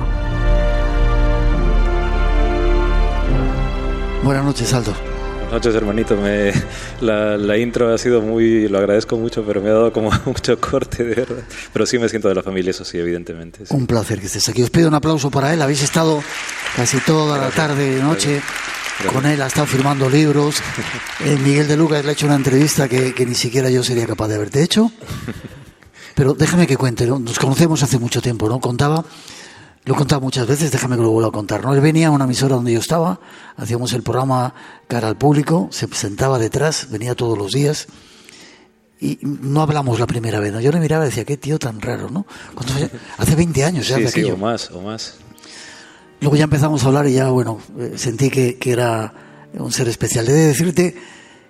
[4.24, 5.09] Buenas noches, Aldo.
[5.50, 6.16] Buenas noches, hermanito.
[6.16, 6.54] Me,
[7.02, 11.04] la, intro ha sido muy, lo agradezco mucho, pero me ha dado como mucho corte,
[11.04, 11.44] de verdad.
[11.74, 13.64] Pero sí me siento de la familia, eso sí, evidentemente.
[13.70, 14.62] Un placer que estés aquí.
[14.62, 15.60] Os pido un aplauso para él.
[15.64, 16.22] Habéis estado
[16.76, 18.44] casi toda la tarde y noche
[19.12, 20.58] con él, ha estado firmando libros.
[21.26, 24.08] Eh, Miguel de Lucas le ha hecho una entrevista que, que ni siquiera yo sería
[24.08, 24.90] capaz de haberte hecho.
[26.16, 28.62] Pero déjame que cuente, nos conocemos hace mucho tiempo, ¿no?
[28.62, 29.04] Contaba,
[29.90, 31.74] lo he contado muchas veces, déjame que lo vuelva a contar, ¿no?
[31.74, 33.20] Él venía a una emisora donde yo estaba,
[33.58, 34.54] hacíamos el programa
[34.88, 37.88] cara al público, se sentaba detrás, venía todos los días
[39.02, 40.60] y no hablamos la primera vez, ¿no?
[40.60, 42.28] Yo le miraba y decía, qué tío tan raro, ¿no?
[43.18, 45.16] Hace 20 años ya sí, de sí, o más, o más.
[46.22, 49.12] Luego ya empezamos a hablar y ya, bueno, eh, sentí que, que era
[49.54, 50.30] un ser especial.
[50.30, 50.96] He de decirte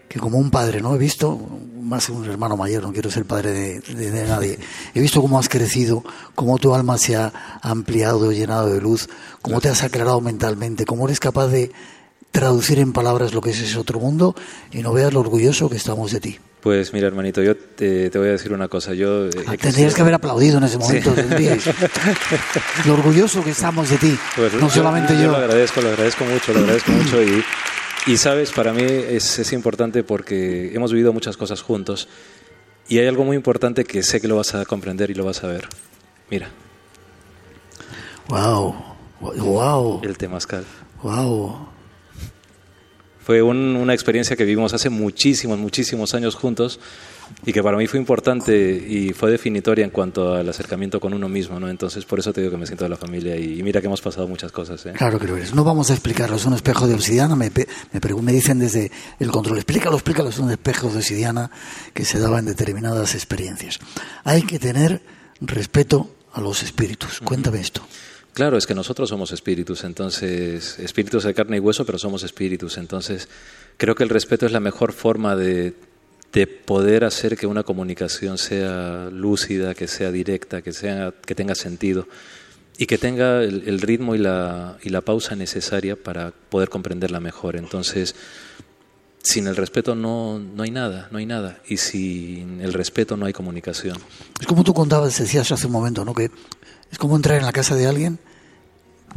[0.09, 0.95] que como un padre, ¿no?
[0.95, 1.39] He visto,
[1.81, 4.57] más que un hermano mayor, no quiero ser padre de, nadie,
[4.93, 9.07] he visto cómo has crecido, cómo tu alma se ha ampliado, llenado de luz,
[9.43, 11.71] cómo te has aclarado mentalmente, cómo eres capaz de
[12.31, 14.35] traducir en palabras lo que es ese otro mundo
[14.71, 16.39] y no veas lo orgulloso que estamos de ti.
[16.61, 18.93] Pues mira, hermanito, yo te, voy a decir una cosa.
[18.93, 21.15] Yo eh, ah, tendrías que haber aplaudido en ese momento.
[22.85, 24.19] lo orgulloso que estamos de ti.
[24.35, 25.23] Pues no solamente yo.
[25.23, 27.43] Yo lo agradezco, lo agradezco mucho, lo agradezco mucho y
[28.09, 32.07] y sabes, para mí es, es, importante porque hemos vivido muchas cosas juntos
[32.87, 35.43] y hay algo muy importante que sé que lo vas a comprender y lo vas
[35.43, 35.69] a ver.
[36.31, 36.49] Mira.
[38.27, 38.75] Wow,
[39.21, 40.01] wow.
[40.03, 40.65] El temazcal.
[41.03, 41.69] Wow.
[43.29, 46.79] Fue una experiencia que vivimos hace muchísimos, muchísimos años juntos
[47.45, 51.29] y que para mí fue importante y fue definitoria en cuanto al acercamiento con uno
[51.29, 51.69] mismo, ¿no?
[51.69, 54.01] Entonces, por eso te digo que me siento de la familia y, mira que hemos
[54.01, 54.93] pasado muchas cosas, ¿eh?
[54.93, 55.53] Claro que lo eres.
[55.53, 59.29] No vamos a explicarlo, es un espejo de obsidiana, me, me, me dicen desde el
[59.29, 61.51] control, explícalo, explícalo, es un espejo de obsidiana
[61.93, 63.77] que se daba en determinadas experiencias.
[64.23, 65.03] Hay que tener
[65.39, 67.19] respeto a los espíritus.
[67.19, 67.83] Cuéntame esto.
[68.33, 72.77] Claro, es que nosotros somos espíritus, entonces, espíritus de carne y hueso, pero somos espíritus.
[72.77, 73.27] Entonces,
[73.77, 75.73] creo que el respeto es la mejor forma de
[76.33, 81.55] de poder hacer que una comunicación sea lúcida, que sea directa, que, sea, que tenga
[81.55, 82.07] sentido
[82.77, 87.57] y que tenga el, ritmo y la, y la pausa necesaria para poder comprenderla mejor.
[87.57, 88.15] Entonces,
[89.21, 91.59] sin el respeto no, no hay nada, no hay nada.
[91.67, 93.97] Y sin el respeto no hay comunicación.
[94.39, 96.13] Es como tú contabas, decías hace un momento, ¿no?
[96.13, 96.31] Que
[96.91, 98.19] es como entrar en la casa de alguien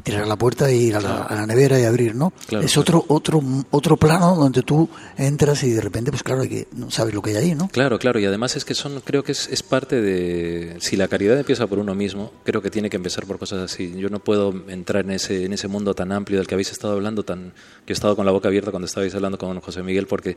[0.02, 2.32] tirar la puerta y ir a la, nevera y abrir, ¿no?
[2.50, 6.68] es otro otro otro plano donde tú entras y de repente, pues claro, hay que,
[6.72, 7.68] no sabes lo que hay ahí, ¿no?
[7.68, 11.08] Claro, claro, y además es que son, creo que es, es parte de, si la
[11.08, 13.94] caridad empieza por uno mismo, creo que tiene que empezar por cosas así.
[13.96, 16.94] Yo no puedo entrar en ese, en ese mundo tan amplio del que habéis estado
[16.94, 17.52] hablando, tan
[17.84, 20.36] que he estado con la boca abierta cuando estabais hablando con José Miguel, porque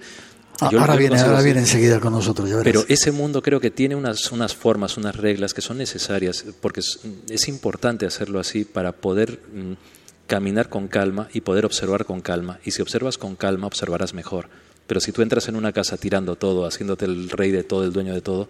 [0.61, 2.49] Ah, ahora viene, ahora viene enseguida con nosotros.
[2.63, 6.79] Pero ese mundo creo que tiene unas, unas formas, unas reglas que son necesarias, porque
[6.79, 9.73] es, importante hacerlo así para poder mm,
[10.27, 12.59] caminar con calma y poder observar con calma.
[12.63, 14.49] Y si observas con calma, observarás mejor.
[14.87, 17.93] Pero si tú entras en una casa tirando todo, haciéndote el rey de todo, el
[17.93, 18.47] dueño de todo,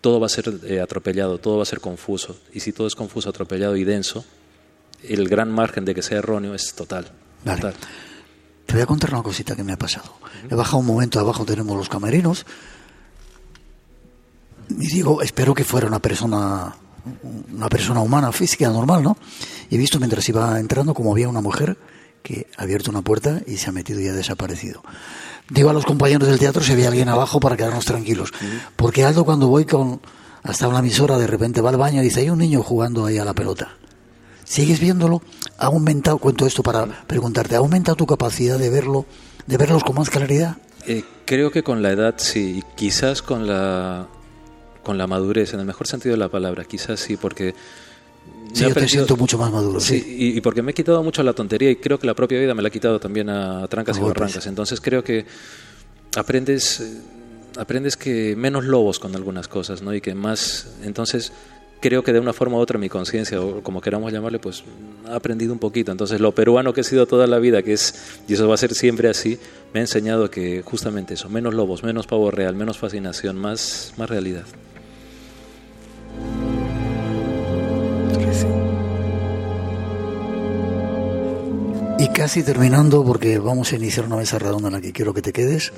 [0.00, 2.36] todo va a ser eh, atropellado, todo va a ser confuso.
[2.52, 4.24] Y si todo es confuso, atropellado y denso,
[5.02, 7.10] el gran margen de que sea erróneo es total.
[7.44, 7.74] total.
[8.66, 10.14] Te voy a contar una cosita que me ha pasado.
[10.50, 12.46] He bajado un momento, abajo tenemos los camerinos.
[14.70, 16.74] Y digo, espero que fuera una persona,
[17.52, 19.16] una persona humana, física, normal, ¿no?
[19.70, 21.76] Y he visto mientras iba entrando como había una mujer
[22.22, 24.82] que ha abierto una puerta y se ha metido y ha desaparecido.
[25.50, 28.32] Digo a los compañeros del teatro si había alguien abajo para quedarnos tranquilos.
[28.76, 30.00] Porque Aldo cuando voy con
[30.42, 33.18] hasta una emisora de repente va al baño y dice, hay un niño jugando ahí
[33.18, 33.76] a la pelota.
[34.44, 35.22] ¿Sigues viéndolo?
[35.58, 39.06] ¿Ha aumentado, cuento esto para preguntarte, ¿ha aumentado tu capacidad de verlo,
[39.46, 40.56] de verlos con más claridad?
[40.86, 44.06] Eh, creo que con la edad sí, quizás con la,
[44.84, 47.54] con la madurez, en el mejor sentido de la palabra, quizás sí, porque...
[48.52, 49.80] Sí, yo te siento mucho más maduro.
[49.80, 52.54] Sí, Y, porque me he quitado mucho la tontería y creo que la propia vida
[52.54, 54.46] me la ha quitado también a, trancas y barrancas.
[54.46, 55.26] Entonces creo que
[56.14, 57.00] aprendes,
[57.56, 59.92] aprendes que menos lobos con algunas cosas, ¿no?
[59.92, 61.32] Y que más, entonces
[61.84, 64.64] creo que de una forma u otra mi conciencia, o como queramos llamarle, pues
[65.06, 65.92] ha aprendido un poquito.
[65.92, 68.56] Entonces lo peruano que he sido toda la vida, que es, y eso va a
[68.56, 69.38] ser siempre así,
[69.74, 74.08] me ha enseñado que justamente eso, menos lobos, menos pavo real, menos fascinación, más, más
[74.08, 74.44] realidad.
[82.14, 85.32] Casi terminando, porque vamos a iniciar una mesa redonda en la que quiero que te
[85.32, 85.72] quedes.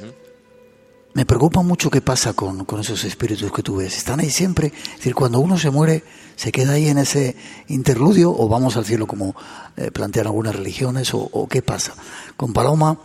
[1.15, 3.97] Me preocupa mucho qué pasa con, con, esos espíritus que tú ves.
[3.97, 4.67] ¿Están ahí siempre?
[4.67, 6.05] Es decir, cuando uno se muere,
[6.37, 7.37] ¿se queda ahí en ese
[7.69, 9.35] interludio o vamos al cielo como
[9.79, 11.95] eh, plantean algunas religiones o, o, qué pasa?
[12.37, 12.99] Con Paloma,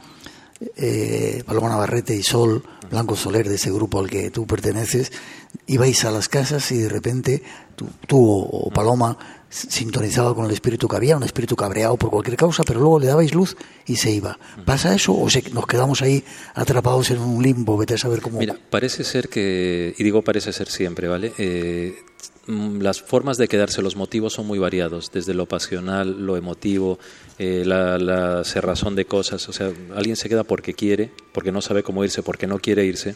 [0.76, 5.14] eh, Paloma Navarrete y Sol, Blanco Soler, de ese grupo al que tú perteneces,
[5.68, 7.44] ibais a las casas y de repente
[7.78, 9.18] tú, tú o, o Paloma
[9.52, 13.08] sintonizaba con el espíritu que había, un espíritu cabreado por cualquier causa, pero luego le
[13.08, 14.40] dabais luz y se iba.
[14.66, 16.24] ¿Pasa eso o se, nos quedamos ahí
[16.56, 17.78] atrapados en un limbo?
[17.78, 18.40] Vete a saber cómo.
[18.40, 21.34] Mira, parece ser que, y digo parece ser siempre, ¿vale?
[21.38, 21.96] Eh,
[22.48, 26.98] las formas de quedarse, los motivos son muy variados, desde lo pasional, lo emotivo,
[27.38, 29.48] eh, la, la cerrazón de cosas.
[29.50, 32.86] O sea, alguien se queda porque quiere, porque no sabe cómo irse, porque no quiere
[32.86, 33.16] irse.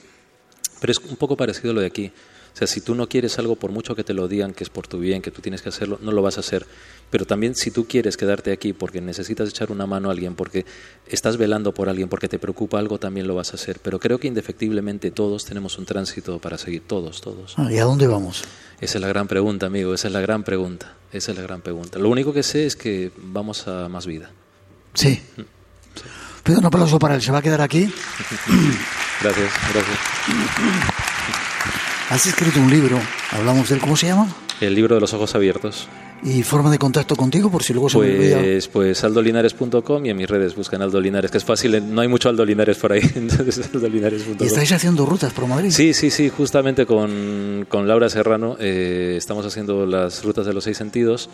[0.81, 2.11] Pero es un poco parecido a lo de aquí.
[2.55, 4.69] O sea, si tú no quieres algo, por mucho que te lo digan, que es
[4.69, 6.65] por tu bien, que tú tienes que hacerlo, no lo vas a hacer.
[7.09, 10.65] Pero también si tú quieres quedarte aquí porque necesitas echar una mano a alguien, porque
[11.05, 13.79] estás velando por alguien, porque te preocupa algo, también lo vas a hacer.
[13.83, 17.55] Pero creo que indefectiblemente todos tenemos un tránsito para seguir, todos, todos.
[17.57, 18.45] Ah, ¿Y a dónde vamos?
[18.79, 20.95] Esa es la gran pregunta, amigo, esa es la gran pregunta.
[21.11, 21.99] Esa es la gran pregunta.
[21.99, 24.31] Lo único que sé es que vamos a más vida.
[24.93, 25.21] Sí.
[25.35, 25.45] sí.
[26.41, 27.83] Pido un aplauso para él, ¿se va a quedar aquí?
[29.21, 31.14] gracias, gracias.
[32.09, 32.99] Has escrito un libro,
[33.31, 34.27] hablamos de él, ¿cómo se llama?
[34.61, 35.87] El libro de los ojos abiertos.
[36.23, 38.67] ¿Y forma de contacto contigo por si luego se pues, me olvida?
[38.71, 42.29] Pues aldolinares.com y en mis redes buscan Aldo Linares, que es fácil, no hay mucho
[42.29, 44.37] Aldo Linares por ahí, entonces aldolinares.com.
[44.39, 45.71] ¿Y estáis haciendo rutas por Madrid?
[45.71, 50.63] Sí, sí, sí, justamente con, con Laura Serrano eh, estamos haciendo las rutas de los
[50.63, 51.29] seis sentidos,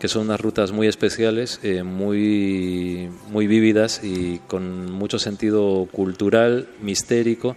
[0.00, 6.68] que son unas rutas muy especiales, eh, muy, muy vívidas y con mucho sentido cultural,
[6.82, 7.54] mistérico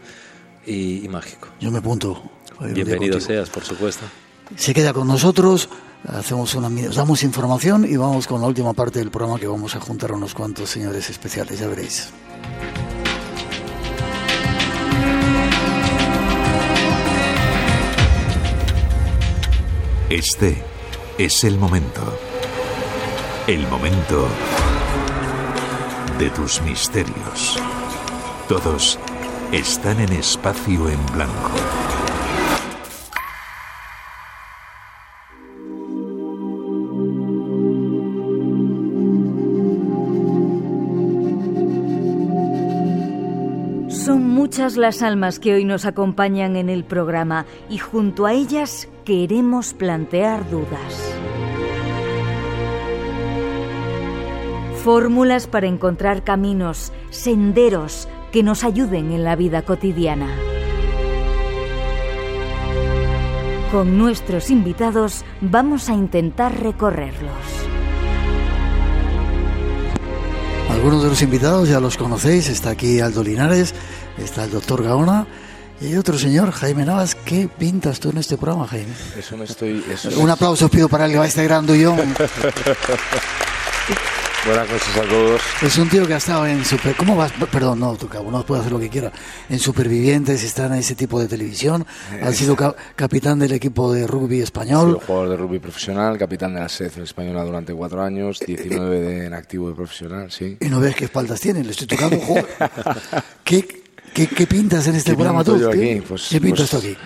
[0.67, 1.47] y, y mágico.
[1.59, 2.38] Yo me apunto.
[2.59, 4.05] Bienvenido seas, por supuesto.
[4.55, 5.69] Se queda con nosotros,
[6.07, 9.79] hacemos una, damos información y vamos con la última parte del programa que vamos a
[9.79, 12.09] juntar a unos cuantos señores especiales, ya veréis.
[20.09, 20.63] Este
[21.19, 22.17] es el momento.
[23.45, 24.27] El momento
[26.17, 27.59] de tus misterios.
[28.47, 28.97] Todos
[29.51, 31.88] están en espacio en blanco.
[44.59, 49.73] Muchas las almas que hoy nos acompañan en el programa y junto a ellas queremos
[49.73, 51.13] plantear dudas.
[54.83, 60.27] Fórmulas para encontrar caminos, senderos que nos ayuden en la vida cotidiana.
[63.71, 67.58] Con nuestros invitados vamos a intentar recorrerlos.
[70.79, 73.75] Algunos de los invitados ya los conocéis, está aquí Aldo Linares,
[74.17, 75.27] está el doctor Gaona
[75.81, 77.15] y otro señor, Jaime Navas.
[77.15, 78.93] ¿Qué pintas tú en este programa, Jaime?
[79.17, 79.83] Eso me estoy...
[79.91, 81.99] Eso Un aplauso os pido para él que va este gran dullón.
[84.45, 85.41] Buenas noches a todos.
[85.61, 86.95] Es un tío que ha estado en Super...
[86.95, 87.31] ¿Cómo vas?
[87.51, 89.11] Perdón, no, uno puede hacer lo que quiera.
[89.49, 91.85] En Supervivientes, está en ese tipo de televisión.
[92.23, 94.97] Ha sido ca capitán del equipo de rugby español.
[94.99, 99.25] Sí, jugador de rugby profesional, capitán de la selección española durante cuatro años, 19 de,
[99.25, 100.57] en activo de profesional, sí.
[100.61, 102.17] Y no ves qué espaldas tiene, le estoy tocando.
[103.43, 103.78] ¿Qué,
[104.13, 105.59] ¿Qué, ¿Qué, pintas en este ¿Qué programa tú?
[105.71, 106.03] ¿Qué?
[106.07, 106.97] Pues, ¿Qué pintas pues, tú aquí?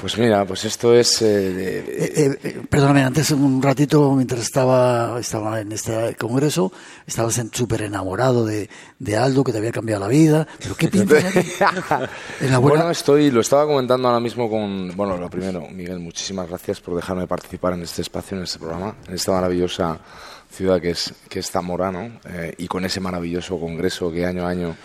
[0.00, 1.22] Pues mira, pues esto es...
[1.22, 6.72] Eh, de, eh, eh, perdóname, antes un ratito, mientras estaba, estaba en este congreso,
[7.06, 10.46] estabas súper enamorado de, de, Aldo, que te había cambiado la vida.
[10.58, 11.40] ¿Pero qué pintas aquí?
[12.40, 12.58] buena...
[12.58, 14.96] Bueno, estoy, lo estaba comentando ahora mismo con...
[14.96, 18.96] Bueno, lo primero, Miguel, muchísimas gracias por dejarme participar en este espacio, en este programa,
[19.06, 19.98] en esta maravillosa
[20.50, 22.10] ciudad que es, que es Zamora, ¿no?
[22.56, 24.76] y con ese maravilloso congreso que año a año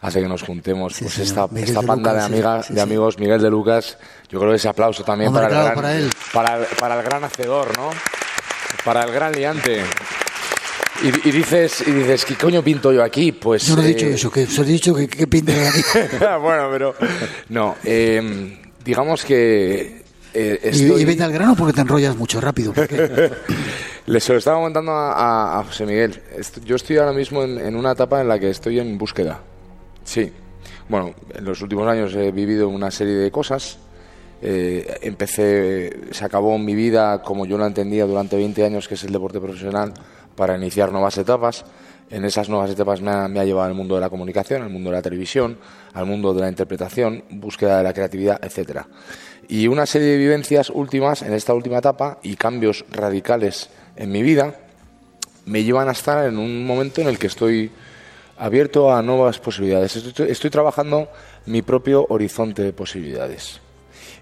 [0.00, 3.18] hace que nos juntemos sí, pues esta, esta, panda de, amigas, sí, sí, de amigos
[3.18, 6.10] Miguel de Lucas yo creo que ese aplauso también para, el gran, para, él.
[6.32, 7.90] Para, para, el gran hacedor no
[8.84, 9.82] para el gran liante
[11.02, 14.06] y, y, dices y dices qué coño pinto yo aquí pues yo no he dicho
[14.06, 14.14] eh...
[14.14, 15.82] eso que he dicho que qué pinto yo aquí
[16.40, 16.94] bueno pero
[17.50, 20.00] no eh, digamos que
[20.32, 21.00] eh, estoy...
[21.00, 22.72] y, y, vete al grano porque te enrollas mucho rápido.
[24.06, 26.22] Les lo estaba comentando a, a, a, José Miguel.
[26.64, 29.40] Yo estoy ahora mismo en, en, una etapa en la que estoy en búsqueda.
[30.10, 30.32] Sí.
[30.88, 33.78] Bueno, en los últimos años he vivido una serie de cosas
[34.42, 39.04] eh, empecé, se acabó mi vida como yo la entendía durante 20 años, que es
[39.04, 39.92] el deporte profesional,
[40.34, 41.64] para iniciar nuevas etapas.
[42.10, 44.70] En esas nuevas etapas me ha, me ha llevado al mundo de la comunicación, al
[44.70, 45.58] mundo de la televisión,
[45.92, 48.88] al mundo de la interpretación, búsqueda de la creatividad, etcétera.
[49.46, 54.22] Y una serie de vivencias últimas en esta última etapa y cambios radicales en mi
[54.22, 54.54] vida
[55.46, 57.70] me llevan a estar en un momento en el que estoy
[58.40, 59.96] abierto a nuevas posibilidades.
[59.96, 61.08] Estoy, trabajando
[61.46, 63.60] mi propio horizonte de posibilidades.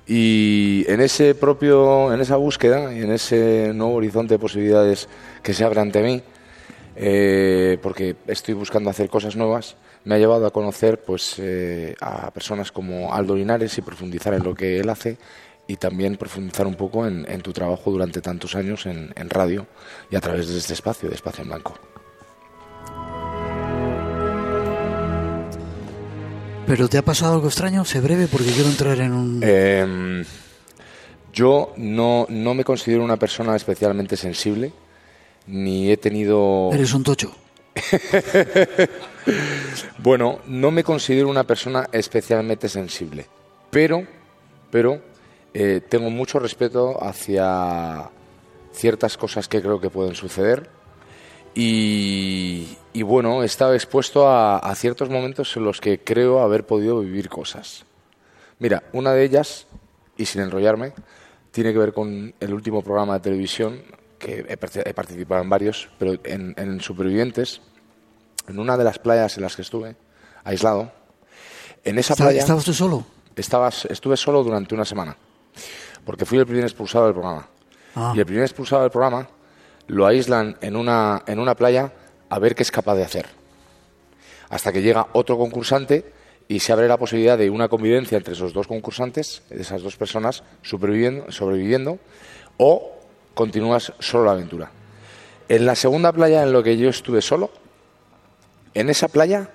[0.07, 5.09] Y en ese propio, en esa búsqueda en ese nuevo horizonte de posibilidades
[5.43, 6.23] que se abre ante mí,
[6.97, 12.31] eh, porque estoy buscando hacer cosas nuevas, me ha llevado a conocer pues eh, a
[12.33, 15.17] personas como Aldo Linares y profundizar en lo que él hace
[15.69, 19.67] y también profundizar un poco en, en tu trabajo durante tantos años en, en radio
[20.11, 21.98] y a través de este espacio, de Espacio en Blanco.
[26.69, 27.83] ¿Pero te ha pasado algo extraño?
[27.87, 29.41] Sé breve porque quiero entrar en un...
[29.43, 30.23] Eh,
[31.33, 34.75] yo no, no me considero una persona especialmente sensible,
[35.47, 36.69] ni he tenido...
[36.71, 37.35] Eres un tocho.
[39.99, 43.27] bueno, no me considero una persona especialmente sensible,
[43.71, 44.07] pero,
[44.71, 45.01] pero
[45.55, 48.11] eh, tengo mucho respeto hacia
[48.73, 50.69] ciertas cosas que creo que pueden suceder
[51.55, 56.67] y, y bueno, he estado expuesto a, a ciertos momentos en los que creo haber
[56.67, 57.85] podido vivir cosas.
[58.59, 59.67] Mira, una de ellas,
[60.17, 60.93] y sin enrollarme,
[61.51, 63.83] tiene que ver con el último programa de televisión,
[64.19, 67.61] que he, parti- he participado en varios, pero en, en Supervivientes,
[68.49, 69.97] en una de las playas en las que estuve,
[70.45, 70.91] aislado,
[71.85, 72.41] en esa ¿Está- playa...
[72.41, 73.05] ¿Estabas tú solo?
[73.37, 75.17] Estabas, estuve solo durante una semana,
[76.05, 77.49] porque fui el primer expulsado del programa.
[77.95, 78.13] Ah.
[78.17, 79.29] Y el primer expulsado del programa
[79.89, 81.93] lo aíslan en una, en una playa
[82.29, 83.27] a ver qué es capaz de hacer.
[84.51, 86.13] Hasta que llega otro concursante
[86.47, 89.97] y se abre la posibilidad de una convivencia entre esos dos concursantes, de esas dos
[89.97, 91.99] personas, superviviendo, sobreviviendo,
[92.57, 92.97] o
[93.35, 94.71] continúas solo la aventura.
[95.49, 97.51] En la segunda playa en la que yo estuve solo,
[98.75, 99.51] en esa playa,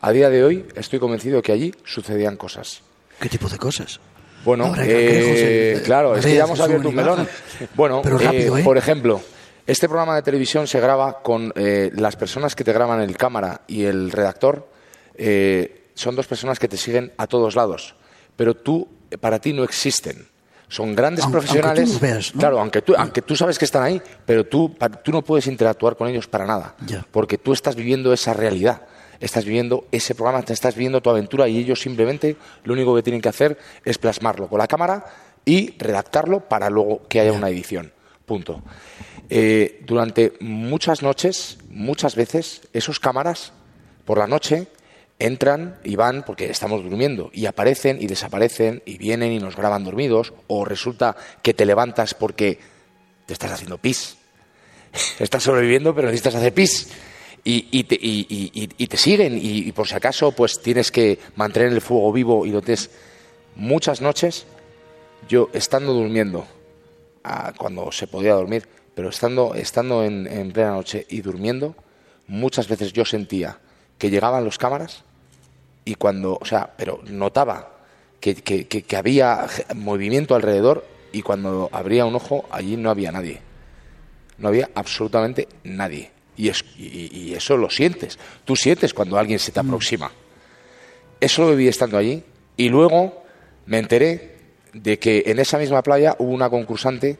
[0.00, 2.82] a día de hoy, estoy convencido que allí sucedían cosas.
[3.20, 4.00] ¿Qué tipo de cosas?
[4.44, 7.28] Bueno, eh, eh, claro, es que ya hemos abierto un melón.
[7.74, 8.64] Bueno, Pero rápido, ¿eh?
[8.64, 9.20] por ejemplo,
[9.66, 13.62] este programa de televisión se graba con eh, las personas que te graban el cámara
[13.66, 14.68] y el redactor.
[15.14, 17.94] eh, son dos personas que te siguen a todos lados,
[18.36, 20.26] pero tú, eh, para ti no existen.
[20.68, 21.88] Son grandes Aunque- aunque tú profesionales.
[21.90, 22.40] los veas, ¿no?
[22.40, 25.96] Claro, aunque tú, aunque tú sabes que están ahí, pero tú, tú no puedes interactuar
[25.96, 26.74] con ellos para nada,
[27.10, 28.82] porque tú estás viviendo esa realidad.
[29.18, 33.02] Estás viviendo ese programa, te estás viviendo tu aventura y ellos simplemente lo único que
[33.02, 35.04] tienen que hacer es plasmarlo con la cámara
[35.44, 37.92] y redactarlo para luego que haya una edición.
[38.30, 38.62] Punto.
[39.28, 43.52] Eh, durante muchas noches, muchas veces, esos cámaras
[44.04, 44.68] por la noche
[45.18, 49.82] entran y van porque estamos durmiendo y aparecen y desaparecen y vienen y nos graban
[49.82, 52.60] dormidos o resulta que te levantas porque
[53.26, 54.16] te estás haciendo pis.
[55.18, 56.88] Estás sobreviviendo pero necesitas hacer pis.
[57.42, 58.26] Y, te, y-
[58.78, 62.46] y- te siguen y, y por si acaso pues tienes que mantener el fuego vivo
[62.46, 62.90] y lo tienes
[63.56, 64.46] muchas noches
[65.28, 66.46] yo estando durmiendo
[67.58, 71.74] cuando se podía dormir pero estando estando en, en plena noche y durmiendo
[72.26, 73.58] muchas veces yo sentía
[73.98, 75.04] que llegaban los cámaras
[75.84, 77.76] y cuando o sea pero notaba
[78.20, 83.12] que, que- que- que había movimiento alrededor y cuando abría un ojo allí no había
[83.12, 83.40] nadie
[84.38, 86.10] no había absolutamente nadie.
[86.34, 88.18] Y, es- y- y eso lo sientes.
[88.46, 90.10] Tú sientes cuando alguien se te aproxima.
[91.20, 92.24] Eso lo viví estando allí.
[92.56, 93.22] Y luego
[93.66, 94.29] me enteré
[94.72, 97.18] de que en esa misma playa hubo una concursante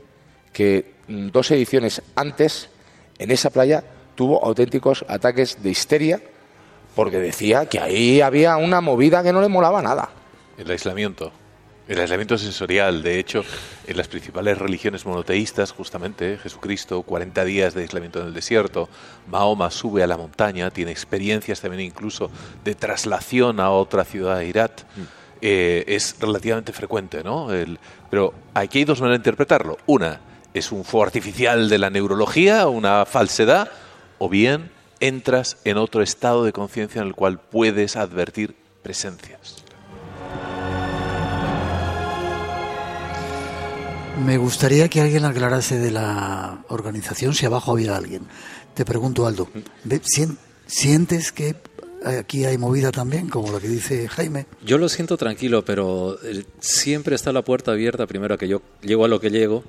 [0.53, 2.69] que mm, dos ediciones antes,
[3.19, 3.85] en esa playa,
[4.15, 6.21] tuvo auténticos ataques de histeria
[6.95, 10.11] porque decía que ahí había una movida que no le molaba nada.
[10.59, 11.33] El aislamiento.
[11.89, 13.03] El aislamiento sensorial.
[13.03, 13.43] De hecho,
[13.87, 18.89] en las principales religiones monoteístas, justamente, Jesucristo, 40 días de aislamiento en el desierto,
[19.29, 22.31] Mahoma sube a la montaña, tiene experiencias también incluso
[22.65, 24.83] de traslación a otra ciudad de Irat.
[25.43, 27.53] Eh, es relativamente frecuente, ¿no?
[27.53, 27.79] El-
[28.11, 29.79] pero aquí hay dos maneras de interpretarlo.
[29.87, 30.21] Una
[30.53, 33.71] es un fuego artificial de la neurología, una falsedad,
[34.19, 34.71] o bien
[35.01, 39.57] entras en otro estado de conciencia en el cual puedes advertir presencias.
[44.25, 48.27] Me gustaría que alguien aclarase de la organización si abajo había alguien.
[48.75, 49.49] Te pregunto, Aldo,
[49.85, 50.37] ¿ve- sien-
[50.67, 51.55] ¿sientes que
[52.05, 54.47] aquí hay movida también, como lo que dice Jaime?
[54.65, 58.63] Yo lo siento tranquilo, pero eh, siempre está la puerta abierta, primero a que yo
[58.83, 59.65] llego a lo que llego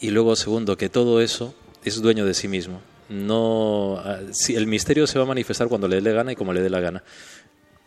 [0.00, 1.54] y luego segundo que todo eso
[1.84, 2.80] es dueño de sí mismo.
[3.08, 6.36] No, ah, si el misterio se va a manifestar cuando le dé la gana y
[6.36, 7.02] como le dé la gana.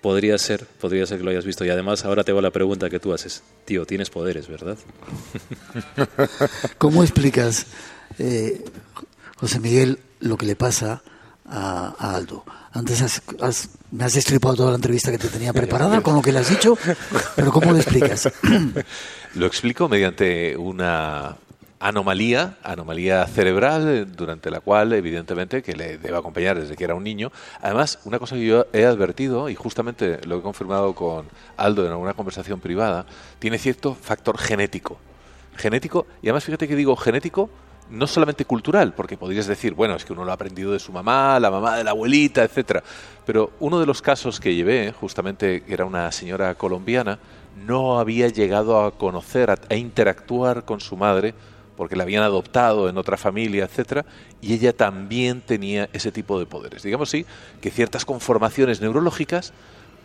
[0.01, 1.65] Podría ser, podría ser que lo hayas visto.
[1.65, 3.43] Y además ahora te hago la pregunta que tú haces.
[3.65, 4.77] Tío, tienes poderes, ¿verdad?
[6.77, 7.65] ¿Cómo explicas,
[8.17, 8.63] eh,
[9.35, 11.03] José Miguel, lo que le pasa
[11.49, 12.43] a, Aldo?
[12.71, 13.21] Antes
[13.91, 16.49] me has destripado toda la entrevista que te tenía preparada con lo que le has
[16.49, 16.77] dicho,
[17.35, 18.31] pero ¿cómo lo explicas?
[19.35, 21.37] Lo explico mediante una
[21.79, 26.95] anomalía, anomalía cerebral, eh, durante la cual, evidentemente, que le debe acompañar desde que era
[26.95, 27.31] un niño.
[27.61, 31.27] Además, una cosa que yo he advertido, y justamente lo he confirmado con
[31.57, 33.05] Aldo en alguna conversación privada,
[33.39, 34.97] tiene cierto factor genético.
[35.55, 37.49] Genético, y además fíjate que digo genético,
[37.89, 40.91] no solamente cultural, porque podrías decir, bueno, es que uno lo ha aprendido de su
[40.91, 42.83] mamá, la mamá de la abuelita, etcétera.
[43.25, 47.19] Pero uno de los casos que llevé, justamente, era una señora colombiana,
[47.65, 51.33] no había llegado a conocer, a interactuar con su madre
[51.79, 54.05] porque la habían adoptado en otra familia, etcétera,
[54.41, 56.83] y ella también tenía ese tipo de poderes.
[56.83, 57.25] Digamos sí,
[57.61, 59.53] que ciertas conformaciones neurológicas,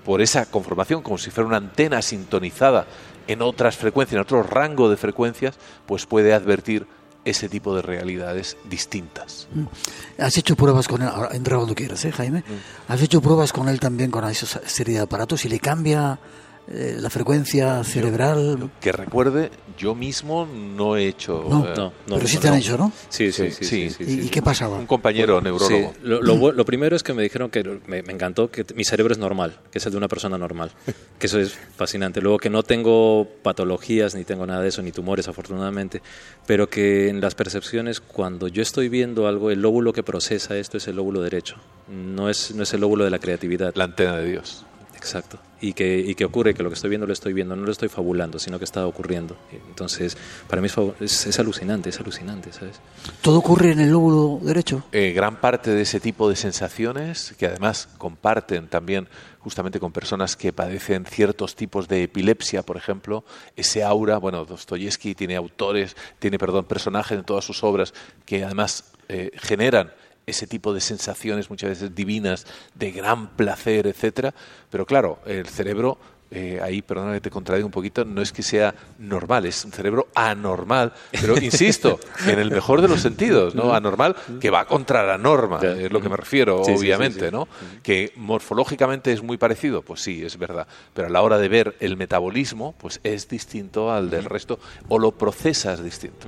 [0.05, 2.87] por esa conformación, como si fuera una antena sintonizada
[3.27, 6.87] en otras frecuencias, en otro rango de frecuencias, pues puede advertir
[7.25, 9.49] ese tipo de realidades distintas.
[9.55, 10.23] Mm.
[10.23, 11.09] ¿Has hecho pruebas con él?
[11.33, 12.41] entra cuando quieras, ¿eh, Jaime?
[12.41, 12.93] Mm.
[12.93, 16.19] ¿Has hecho pruebas con él también con esa serie de aparatos y le cambia
[16.67, 18.71] eh, la frecuencia cerebral.
[18.81, 21.45] que recuerde, yo mismo no he hecho.
[21.49, 22.91] No, eh, no, pero sí te han hecho, ¿no?
[23.11, 23.89] Sí, sí, sí.
[24.01, 24.79] ¿Y, qué pasaba?
[24.79, 25.93] Un compañero neurólogo.
[26.03, 29.59] Lo, lo, primero es que me dijeron que me, encantó que mi cerebro es normal,
[29.71, 30.71] que es el de una persona normal.
[31.19, 32.21] Que eso es fascinante.
[32.21, 36.03] Luego que no tengo patologías, ni tengo nada de eso, ni tumores, afortunadamente.
[36.45, 40.77] Pero que en las percepciones, cuando yo estoy viendo algo, el lóbulo que procesa esto
[40.77, 41.57] es el lóbulo derecho.
[41.89, 43.73] No es, no es el lóbulo de la creatividad.
[43.77, 44.67] La antena de Dios.
[45.05, 45.39] Exacto.
[45.61, 47.71] Y que, y que ocurre que lo que estoy viendo lo estoy viendo, no lo
[47.71, 49.37] estoy fabulando, sino que está ocurriendo.
[49.69, 50.17] Entonces,
[50.49, 50.69] para mí
[51.01, 52.81] es, es, alucinante, es alucinante, ¿sabes?
[53.21, 54.83] ¿Todo ocurre en el lóbulo derecho?
[54.93, 59.09] Eh, gran parte de ese tipo de sensaciones, que además comparten también
[59.41, 63.25] justamente con personas que padecen ciertos tipos de epilepsia, por ejemplo,
[63.57, 67.93] ese aura, bueno, Dostoyevsky tiene autores, tiene, perdón, personajes en todas sus obras
[68.25, 69.93] que además eh, generan
[70.27, 74.35] ese tipo de sensaciones muchas veces divinas, de gran placer, etcétera.
[74.71, 75.99] Pero claro, el cerebro,
[76.31, 79.73] eh, ahí, perdona que te contradiga un poquito, no es que sea normal, es un
[79.73, 83.73] cerebro anormal, pero insisto, en el mejor de los sentidos, ¿no?
[83.73, 87.47] Anormal, que va contra la norma, es lo que me refiero, obviamente, ¿no?
[87.83, 91.77] Que morfológicamente es muy parecido, pues sí, es verdad, pero a la hora de ver
[91.79, 94.59] el metabolismo, pues es distinto al del resto,
[94.89, 96.27] o lo procesas distinto.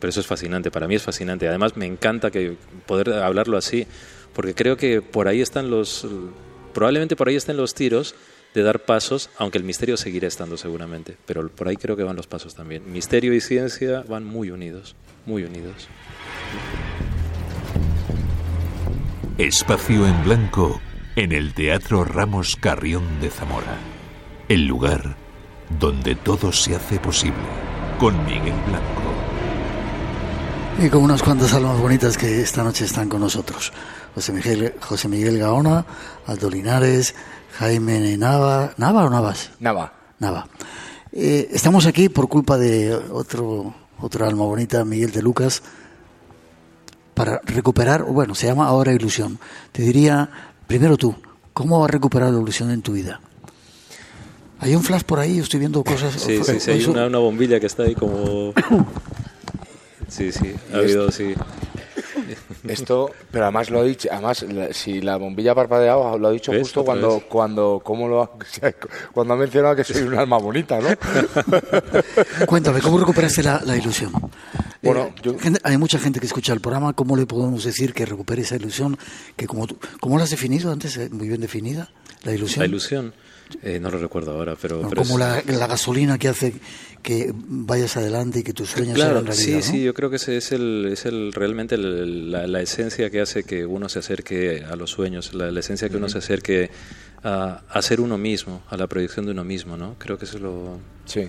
[0.00, 1.48] Pero eso es fascinante, para mí es fascinante.
[1.48, 2.30] Además me encanta
[2.86, 3.86] poder hablarlo así,
[4.32, 6.06] porque creo que por ahí están los,
[6.72, 8.14] probablemente por ahí estén los tiros
[8.54, 12.16] de dar pasos, aunque el misterio seguirá estando seguramente, pero por ahí creo que van
[12.16, 12.90] los pasos también.
[12.90, 14.96] Misterio y ciencia van muy unidos,
[15.26, 15.88] muy unidos.
[19.38, 20.80] Espacio en blanco
[21.14, 23.76] en el Teatro Ramos Carrión de Zamora.
[24.48, 25.16] El lugar
[25.78, 27.36] donde todo se hace posible.
[27.98, 29.17] Con Miguel Blanco.
[30.80, 33.72] Y con unas cuantas almas bonitas que esta noche están con nosotros.
[34.14, 35.84] José Miguel, José Miguel Gaona,
[36.24, 37.16] Aldo Linares,
[37.58, 38.74] Jaime Nava.
[38.76, 39.50] ¿Nava o Navas?
[39.58, 39.92] Nava.
[40.20, 40.46] Nava.
[41.10, 45.62] Eh, estamos aquí por culpa de otro, otra alma bonita, Miguel de Lucas,
[47.12, 49.40] para recuperar, bueno, se llama ahora ilusión.
[49.72, 50.30] Te diría,
[50.68, 51.12] primero tú,
[51.54, 53.20] ¿cómo vas a recuperar la ilusión en tu vida?
[54.60, 56.14] Hay un flash por ahí, estoy viendo cosas.
[56.14, 58.52] Sí, sí, sí hay una, una bombilla que está ahí como
[60.08, 61.34] Sí, sí, ha habido, sí.
[62.68, 66.84] Esto, pero además lo ha dicho, además si la bombilla parpadeaba, lo ha dicho justo
[66.84, 68.30] cuando, cuando, ¿cómo lo ha,
[69.12, 70.88] cuando ha mencionado que soy un alma bonita, ¿no?
[72.46, 74.12] Cuéntame, ¿cómo recuperaste la, ilusión?
[74.82, 78.42] Bueno, eh, hay mucha gente que escucha el programa, ¿cómo le podemos decir que recupere
[78.42, 78.98] esa ilusión?
[79.36, 79.66] Que como
[80.00, 80.96] ¿Cómo la has definido antes?
[80.96, 81.90] Eh, muy bien definida,
[82.22, 82.60] la ilusión.
[82.62, 83.12] La ilusión.
[83.62, 84.82] Eh, no lo recuerdo ahora, pero...
[84.82, 86.54] como la, gasolina que hace
[87.02, 89.32] que vayas adelante y que tus sueños sean realidad.
[89.32, 93.44] Sí, sí, yo creo que ese es, el, es el, realmente la, esencia que hace
[93.44, 96.70] que uno se acerque a los sueños, la, esencia que uno se acerque
[97.22, 99.96] a, a, ser uno mismo, a la proyección de uno mismo, ¿no?
[99.98, 100.78] Creo que eso es lo...
[101.04, 101.28] Sí.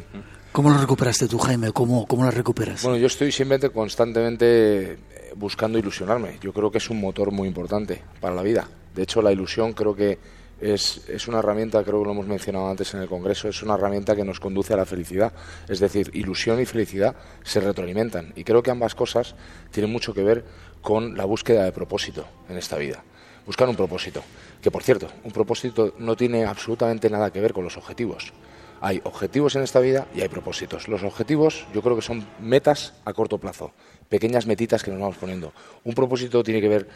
[0.52, 1.72] ¿Cómo lo recuperaste tú, Jaime?
[1.72, 2.82] ¿Cómo, ¿Cómo la recuperas?
[2.82, 4.98] Bueno, yo estoy siempre constantemente
[5.36, 6.38] buscando ilusionarme.
[6.42, 8.68] Yo creo que es un motor muy importante para la vida.
[8.96, 10.18] De hecho, la ilusión creo que
[10.62, 13.76] es, es, una herramienta, creo que lo hemos mencionado antes en el Congreso, es una
[13.76, 15.34] herramienta que nos conduce a la felicidad.
[15.68, 18.34] Es decir, ilusión y felicidad se retroalimentan.
[18.36, 19.36] Y creo que ambas cosas
[19.72, 20.46] tienen mucho que ver
[20.82, 23.04] con la búsqueda de propósito en esta vida.
[23.46, 24.24] Buscar un propósito.
[24.62, 28.34] Que, por cierto, un propósito no tiene absolutamente nada que ver con los objetivos.
[28.82, 30.88] Hay objetivos en esta vida y hay propósitos.
[30.88, 33.72] Los objetivos yo creo que son metas a corto plazo,
[34.08, 35.52] pequeñas metitas que nos vamos poniendo.
[35.84, 36.88] Un propósito tiene que ver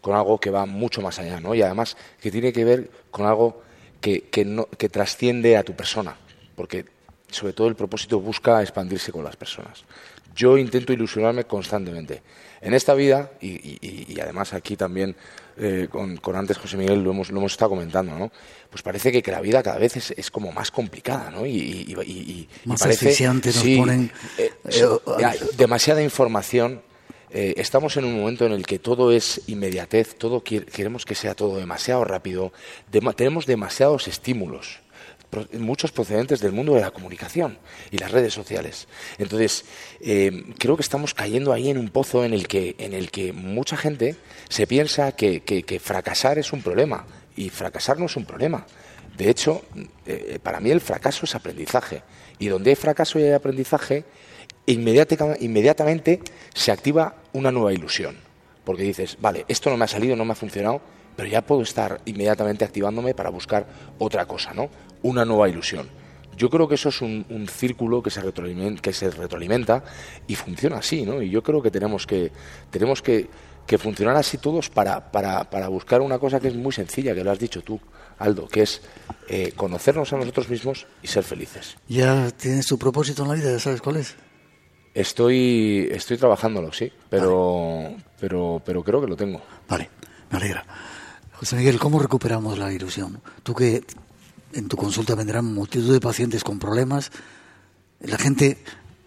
[0.00, 1.54] con algo que va mucho más allá, ¿no?
[1.54, 3.62] Y además que tiene que ver con algo
[4.00, 6.16] que, que, no, que trasciende a tu persona,
[6.56, 6.86] porque
[7.30, 9.84] sobre todo el propósito busca expandirse con las personas.
[10.34, 12.22] Yo intento ilusionarme constantemente.
[12.60, 15.16] En esta vida, y, además aquí también
[15.56, 18.30] eh, con, antes José Miguel lo hemos, lo hemos estado comentando, ¿no?
[18.68, 21.46] Pues parece que, la vida cada vez es, es como más complicada, ¿no?
[21.46, 24.12] Y, más parece, nos ponen...
[24.36, 26.82] Eh, eh, demasiada información,
[27.32, 31.56] estamos en un momento en el que todo es inmediatez, todo queremos que sea todo
[31.58, 32.52] demasiado rápido,
[33.16, 34.80] tenemos demasiados estímulos
[35.58, 37.58] muchos procedentes del mundo de la comunicación
[37.90, 38.88] y las redes sociales.
[39.18, 39.64] Entonces,
[40.00, 43.32] eh, creo que estamos cayendo ahí en un pozo en el que, en el que
[43.32, 44.16] mucha gente
[44.48, 47.06] se piensa que, fracasar es un problema
[47.36, 48.66] y fracasar no es un problema.
[49.16, 49.62] De hecho,
[50.06, 52.02] eh, para mí el fracaso es aprendizaje
[52.38, 54.04] y donde hay fracaso y hay aprendizaje,
[54.72, 56.20] inmediatamente
[56.54, 58.16] se activa una nueva ilusión.
[58.64, 60.80] Porque dices, vale, esto no me ha salido, no me ha funcionado,
[61.16, 63.66] pero ya puedo estar inmediatamente activándome para buscar
[63.98, 64.70] otra cosa, ¿no?
[65.02, 65.88] una nueva ilusión.
[66.36, 71.20] Yo creo que eso es un, círculo que se, retroalimenta, que y funciona así, ¿no?
[71.20, 72.32] Y yo creo que tenemos que,
[72.70, 73.28] tenemos que,
[73.78, 77.30] funcionar así todos para, para, para, buscar una cosa que es muy sencilla, que lo
[77.30, 77.78] has dicho tú,
[78.18, 78.80] Aldo, que es
[79.28, 81.76] eh, conocernos a nosotros mismos y ser felices.
[81.86, 83.52] ¿Ya tienes tu propósito en la vida?
[83.52, 84.16] ¿Ya sabes cuál es?
[84.92, 89.40] Estoy, estoy trabajándolo, sí, pero, pero, pero creo que lo tengo.
[89.68, 89.88] Vale,
[90.30, 90.64] me alegra.
[91.34, 93.20] José Miguel, ¿cómo recuperamos la ilusión?
[93.42, 93.84] Tú que
[94.52, 97.10] en tu consulta vendrán multitud de pacientes con problemas.
[98.00, 98.58] La gente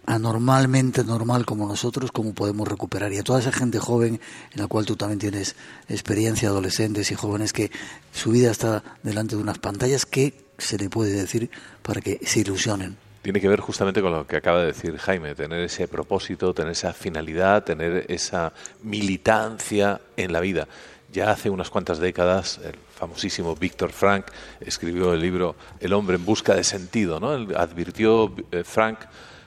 [0.06, 3.12] anormalmente normal como nosotros, ¿cómo podemos recuperar?
[3.12, 4.20] Y a toda esa gente joven,
[4.52, 5.56] en la cual tú también tienes
[5.88, 7.70] experiencia, adolescentes y jóvenes que
[8.12, 11.50] su vida está delante de unas pantallas, ¿qué se le puede decir
[11.82, 12.96] para que se ilusionen?
[13.24, 16.72] Tiene que ver justamente con lo que acaba de decir Jaime, tener ese propósito, tener
[16.72, 18.52] esa finalidad, tener esa
[18.82, 20.68] militancia en la vida.
[21.10, 24.26] Ya hace unas cuantas décadas, el famosísimo Víctor Frank
[24.60, 27.30] escribió el libro El hombre en busca de sentido, ¿no?
[27.56, 28.98] advirtió eh, Frank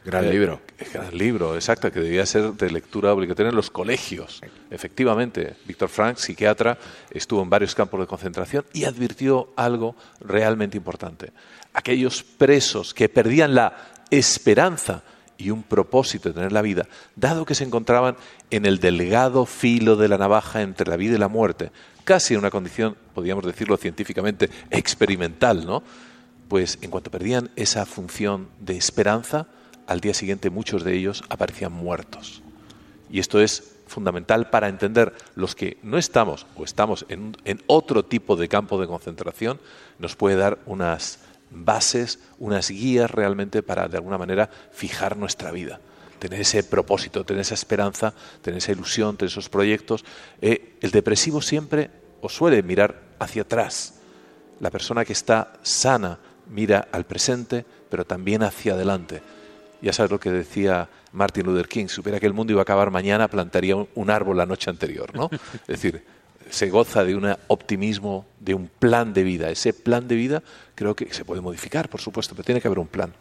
[0.08, 0.62] Gran eh, libro.
[0.94, 4.42] Gran libro, exacto, que debía ser de lectura obligatoria en los colegios.
[4.72, 6.78] Efectivamente, Víctor Frank, psiquiatra,
[7.12, 11.34] estuvo en varios campos de concentración y advirtió algo realmente importante.
[11.78, 13.78] Aquellos presos que perdían la
[14.10, 15.04] esperanza
[15.38, 18.18] y un propósito de tener la vida, dado que se encontraban
[18.50, 21.72] en el delgado filo de la navaja entre la vida y la muerte,
[22.04, 25.84] casi en una condición, podríamos decirlo científicamente, experimental, ¿no?
[26.48, 29.46] Pues en cuanto perdían esa función de esperanza,
[29.86, 32.42] al día siguiente muchos de ellos aparecían muertos.
[33.12, 38.04] Y esto es fundamental para entender los que no estamos o estamos en, en otro
[38.04, 39.60] tipo de campo de concentración,
[40.00, 41.20] nos puede dar unas
[41.50, 45.80] bases, unas guías realmente para, de alguna manera, fijar nuestra vida.
[46.20, 50.04] Tener ese propósito, tener esa esperanza, tener esa ilusión, tener esos proyectos.
[50.42, 51.92] Eh, el depresivo siempre
[52.22, 54.00] o suele mirar hacia atrás.
[54.60, 56.18] La persona que está sana
[56.50, 59.22] mira al presente, pero también hacia adelante.
[59.82, 62.64] Ya sabes lo que decía Martin Luther King, si supiera que el mundo iba a
[62.64, 65.30] acabar mañana, plantaría un árbol la noche anterior, ¿no?
[65.68, 66.04] Es decir,
[66.50, 69.50] se goza de un optimismo, de un plan de vida.
[69.50, 70.44] Ese plan de vida
[70.76, 73.14] creo que se puede modificar, por supuesto, pero tiene que haber un plan.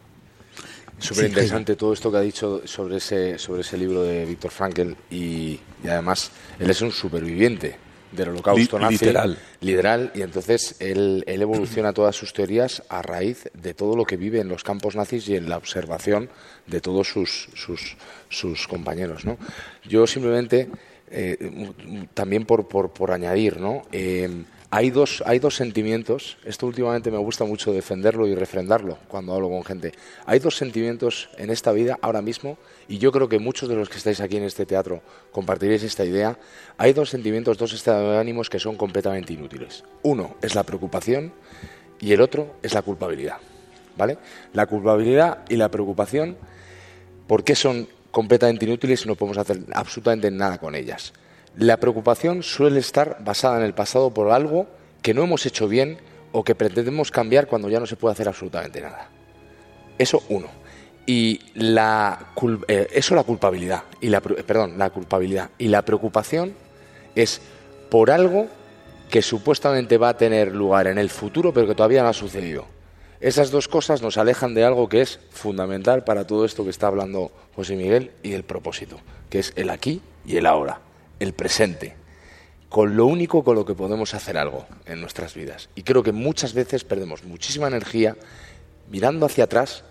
[0.99, 4.95] Súper interesante todo esto que ha dicho sobre ese, sobre ese libro de Víctor Frankel
[5.11, 7.75] y, además él es un superviviente
[8.11, 8.93] del holocausto nazi.
[8.93, 9.37] Literal.
[9.61, 10.11] Literal.
[10.15, 14.39] Y entonces él, él, evoluciona todas sus teorías a raíz de todo lo que vive
[14.39, 16.29] en los campos nazis y en la observación
[16.65, 17.95] de todos sus, sus,
[18.29, 19.23] sus compañeros.
[19.25, 19.37] ¿no?
[19.83, 20.69] Yo simplemente
[21.09, 21.71] eh,
[22.13, 23.83] también por, por, añadir, ¿no?
[23.91, 29.33] Eh, hay, dos, hay dos sentimientos, esto últimamente me gusta mucho defenderlo y refrendarlo cuando
[29.33, 29.93] hablo con gente.
[30.25, 32.57] Hay dos sentimientos en esta vida ahora mismo,
[32.89, 35.01] y yo creo que muchos de los que estáis aquí en este teatro
[35.31, 36.37] compartiréis esta idea.
[36.77, 39.83] Hay dos sentimientos, dos estados de ánimos que son completamente inútiles.
[40.03, 41.31] Uno es la preocupación
[42.01, 43.37] y el otro es la culpabilidad.
[43.97, 44.17] ¿Vale?
[44.53, 46.37] La culpabilidad y la preocupación,
[47.27, 47.87] ¿por qué son
[48.17, 51.13] completamente inútiles y no podemos hacer absolutamente nada con ellas.
[51.55, 54.65] La preocupación suele estar basada en el pasado por algo
[55.03, 55.99] que no hemos hecho bien
[56.31, 59.07] o que pretendemos cambiar cuando ya no se puede hacer absolutamente nada.
[59.99, 60.47] Eso uno.
[61.05, 62.33] Y la
[62.67, 66.55] eh, eso la culpabilidad y la perdón, la culpabilidad y la preocupación
[67.13, 67.39] es
[67.91, 68.47] por algo
[69.11, 72.65] que supuestamente va a tener lugar en el futuro pero que todavía no ha sucedido.
[73.19, 76.85] Esas dos cosas nos alejan de algo que es fundamental para todo esto que está
[76.85, 78.99] hablando José Miguel y el propósito,
[79.31, 80.81] que es el aquí y el ahora,
[81.19, 81.95] el presente,
[82.69, 85.69] con lo único con lo que podemos hacer algo en nuestras vidas.
[85.73, 88.15] Y creo que muchas veces perdemos muchísima energía
[88.91, 89.83] mirando hacia atrás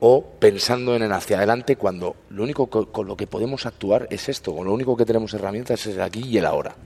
[0.00, 4.28] o pensando en el hacia adelante cuando lo único con lo que podemos actuar es
[4.28, 6.76] esto, con lo único que tenemos herramientas es el aquí y el ahora.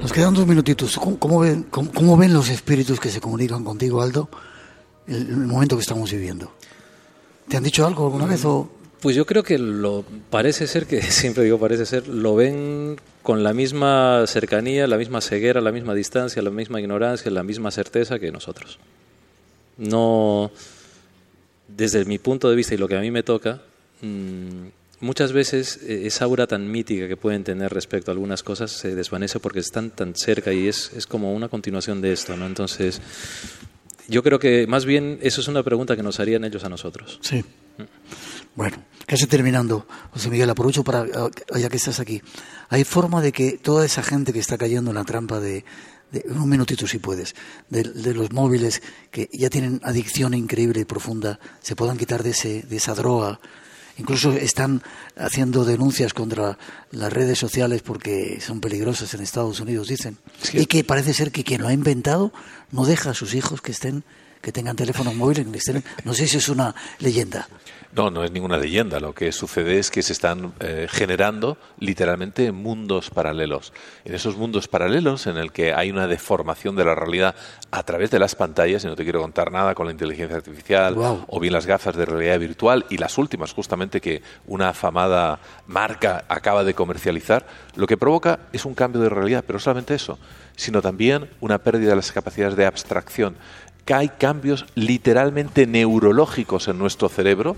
[0.00, 0.96] Nos quedan dos minutitos.
[0.96, 4.28] ¿Cómo, ven, cómo, ven, los espíritus que se comunican contigo, Aldo,
[5.06, 6.52] el, el, momento que estamos viviendo?
[7.48, 8.44] ¿Te han dicho algo alguna vez?
[8.44, 8.70] O...
[9.00, 13.42] Pues yo creo que lo parece ser, que siempre digo parece ser, lo ven con
[13.42, 18.18] la misma cercanía, la misma ceguera, la misma distancia, la misma ignorancia, la misma certeza
[18.18, 18.78] que nosotros.
[19.76, 20.50] No,
[21.68, 23.60] desde mi punto de vista y lo que a mí me toca,
[24.00, 24.66] mmm,
[25.00, 28.94] muchas veces eh, esa aura tan mítica que pueden tener respecto a algunas cosas se
[28.94, 32.46] desvanece porque están tan cerca y es, es como una continuación de esto, ¿no?
[32.46, 33.00] Entonces,
[34.08, 37.18] yo creo que más bien eso es una pregunta que nos harían ellos a nosotros.
[37.22, 37.44] Sí.
[38.54, 38.76] Bueno,
[39.06, 42.20] casi terminando, José Miguel, aprovecho para, ah, ya que estás aquí.
[42.70, 45.64] ¿Hay forma de que toda esa gente que está cayendo en la trampa de,
[46.10, 47.36] de un minutito si puedes,
[47.68, 52.30] de, de, los móviles que ya tienen adicción increíble y profunda, se puedan quitar de,
[52.30, 53.38] ese, de esa droga?
[53.98, 54.82] Incluso están
[55.16, 56.56] haciendo denuncias contra
[56.92, 60.16] las redes sociales porque son peligrosas en Estados Unidos, dicen.
[60.52, 62.32] Y que parece ser que quien lo ha inventado
[62.70, 64.04] no deja a sus hijos que estén
[64.40, 65.46] que tengan teléfonos móviles,
[66.04, 67.48] no sé si es una leyenda.
[67.90, 69.00] No, no es ninguna leyenda.
[69.00, 73.72] Lo que sucede es que se están eh, generando literalmente mundos paralelos.
[74.04, 77.34] En esos mundos paralelos en el que hay una deformación de la realidad
[77.70, 80.96] a través de las pantallas, y no te quiero contar nada con la inteligencia artificial,
[81.26, 86.24] o bien las gafas de realidad virtual, y las últimas justamente que una afamada marca
[86.28, 90.18] acaba de comercializar, lo que provoca es un cambio de realidad, pero no solamente eso,
[90.56, 93.36] sino también una pérdida de las capacidades de abstracción
[93.88, 97.56] que hay cambios literalmente neurológicos en nuestro cerebro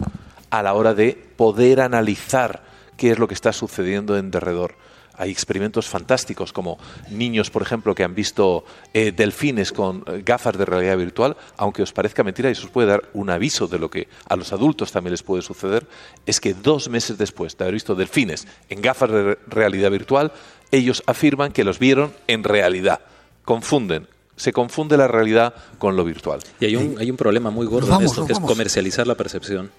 [0.51, 2.62] a la hora de poder analizar
[2.97, 4.76] qué es lo que está sucediendo en derredor.
[5.14, 6.78] Hay experimentos fantásticos como
[7.11, 8.64] niños, por ejemplo, que han visto
[8.95, 12.70] eh, delfines con eh, gafas de realidad virtual, aunque os parezca mentira y eso os
[12.70, 15.89] puede dar un aviso de lo que a los adultos también les puede suceder,
[16.26, 20.31] es que dos meses después de haber visto delfines en gafas de realidad virtual,
[20.70, 23.01] ellos afirman que los vieron en realidad.
[23.45, 24.07] Confunden
[24.41, 26.41] se confunde la realidad con lo virtual.
[26.61, 29.70] Y hay un, hay un problema muy gordo en esto, que es comercializar la percepción.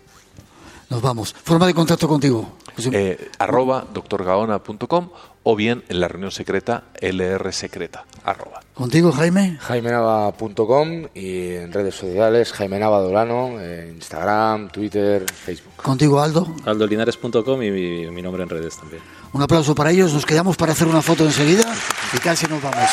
[0.88, 1.34] Nos vamos.
[1.44, 2.58] Forma de contacto contigo.
[2.92, 5.10] Eh, arroba doctorgaona.com
[5.44, 8.06] o bien en la reunión secreta LR secreta.
[8.24, 8.62] Arroba.
[8.76, 9.58] ¿Contigo, Jaime?
[9.60, 13.56] jaimenava.com y en redes sociales Jaime Nava Dolano,
[13.90, 15.78] Instagram, Twitter, Facebook.
[15.78, 16.54] ¿Contigo, Aldo?
[16.66, 19.02] aldolinares.com y mi, mi nombre en redes también.
[19.34, 20.14] Un aplauso para ellos.
[20.14, 21.64] Nos quedamos para hacer una foto enseguida
[22.14, 22.90] y casi nos vamos.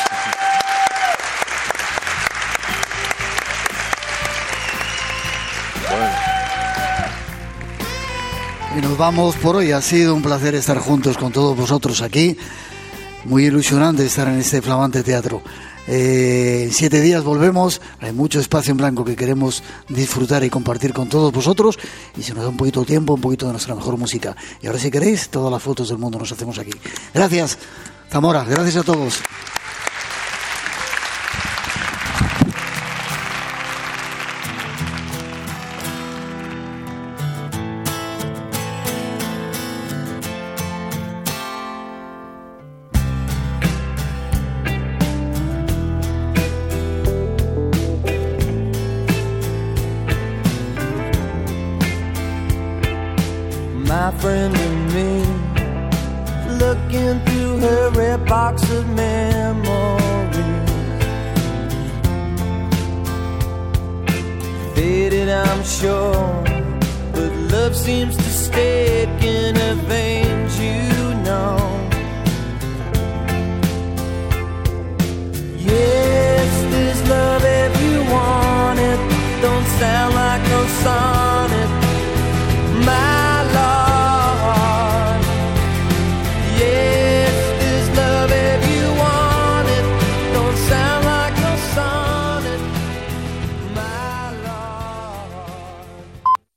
[8.78, 9.72] Y nos vamos por hoy.
[9.72, 12.36] Ha sido un placer estar juntos con todos vosotros aquí.
[13.24, 15.42] Muy ilusionante estar en este flamante teatro.
[15.88, 17.80] Eh, en siete días volvemos.
[17.98, 21.76] Hay mucho espacio en blanco que queremos disfrutar y compartir con todos vosotros.
[22.16, 24.36] Y si nos da un poquito de tiempo, un poquito de nuestra mejor música.
[24.62, 26.70] Y ahora, si queréis, todas las fotos del mundo nos hacemos aquí.
[27.12, 27.58] Gracias,
[28.08, 28.44] Zamora.
[28.44, 29.18] Gracias a todos.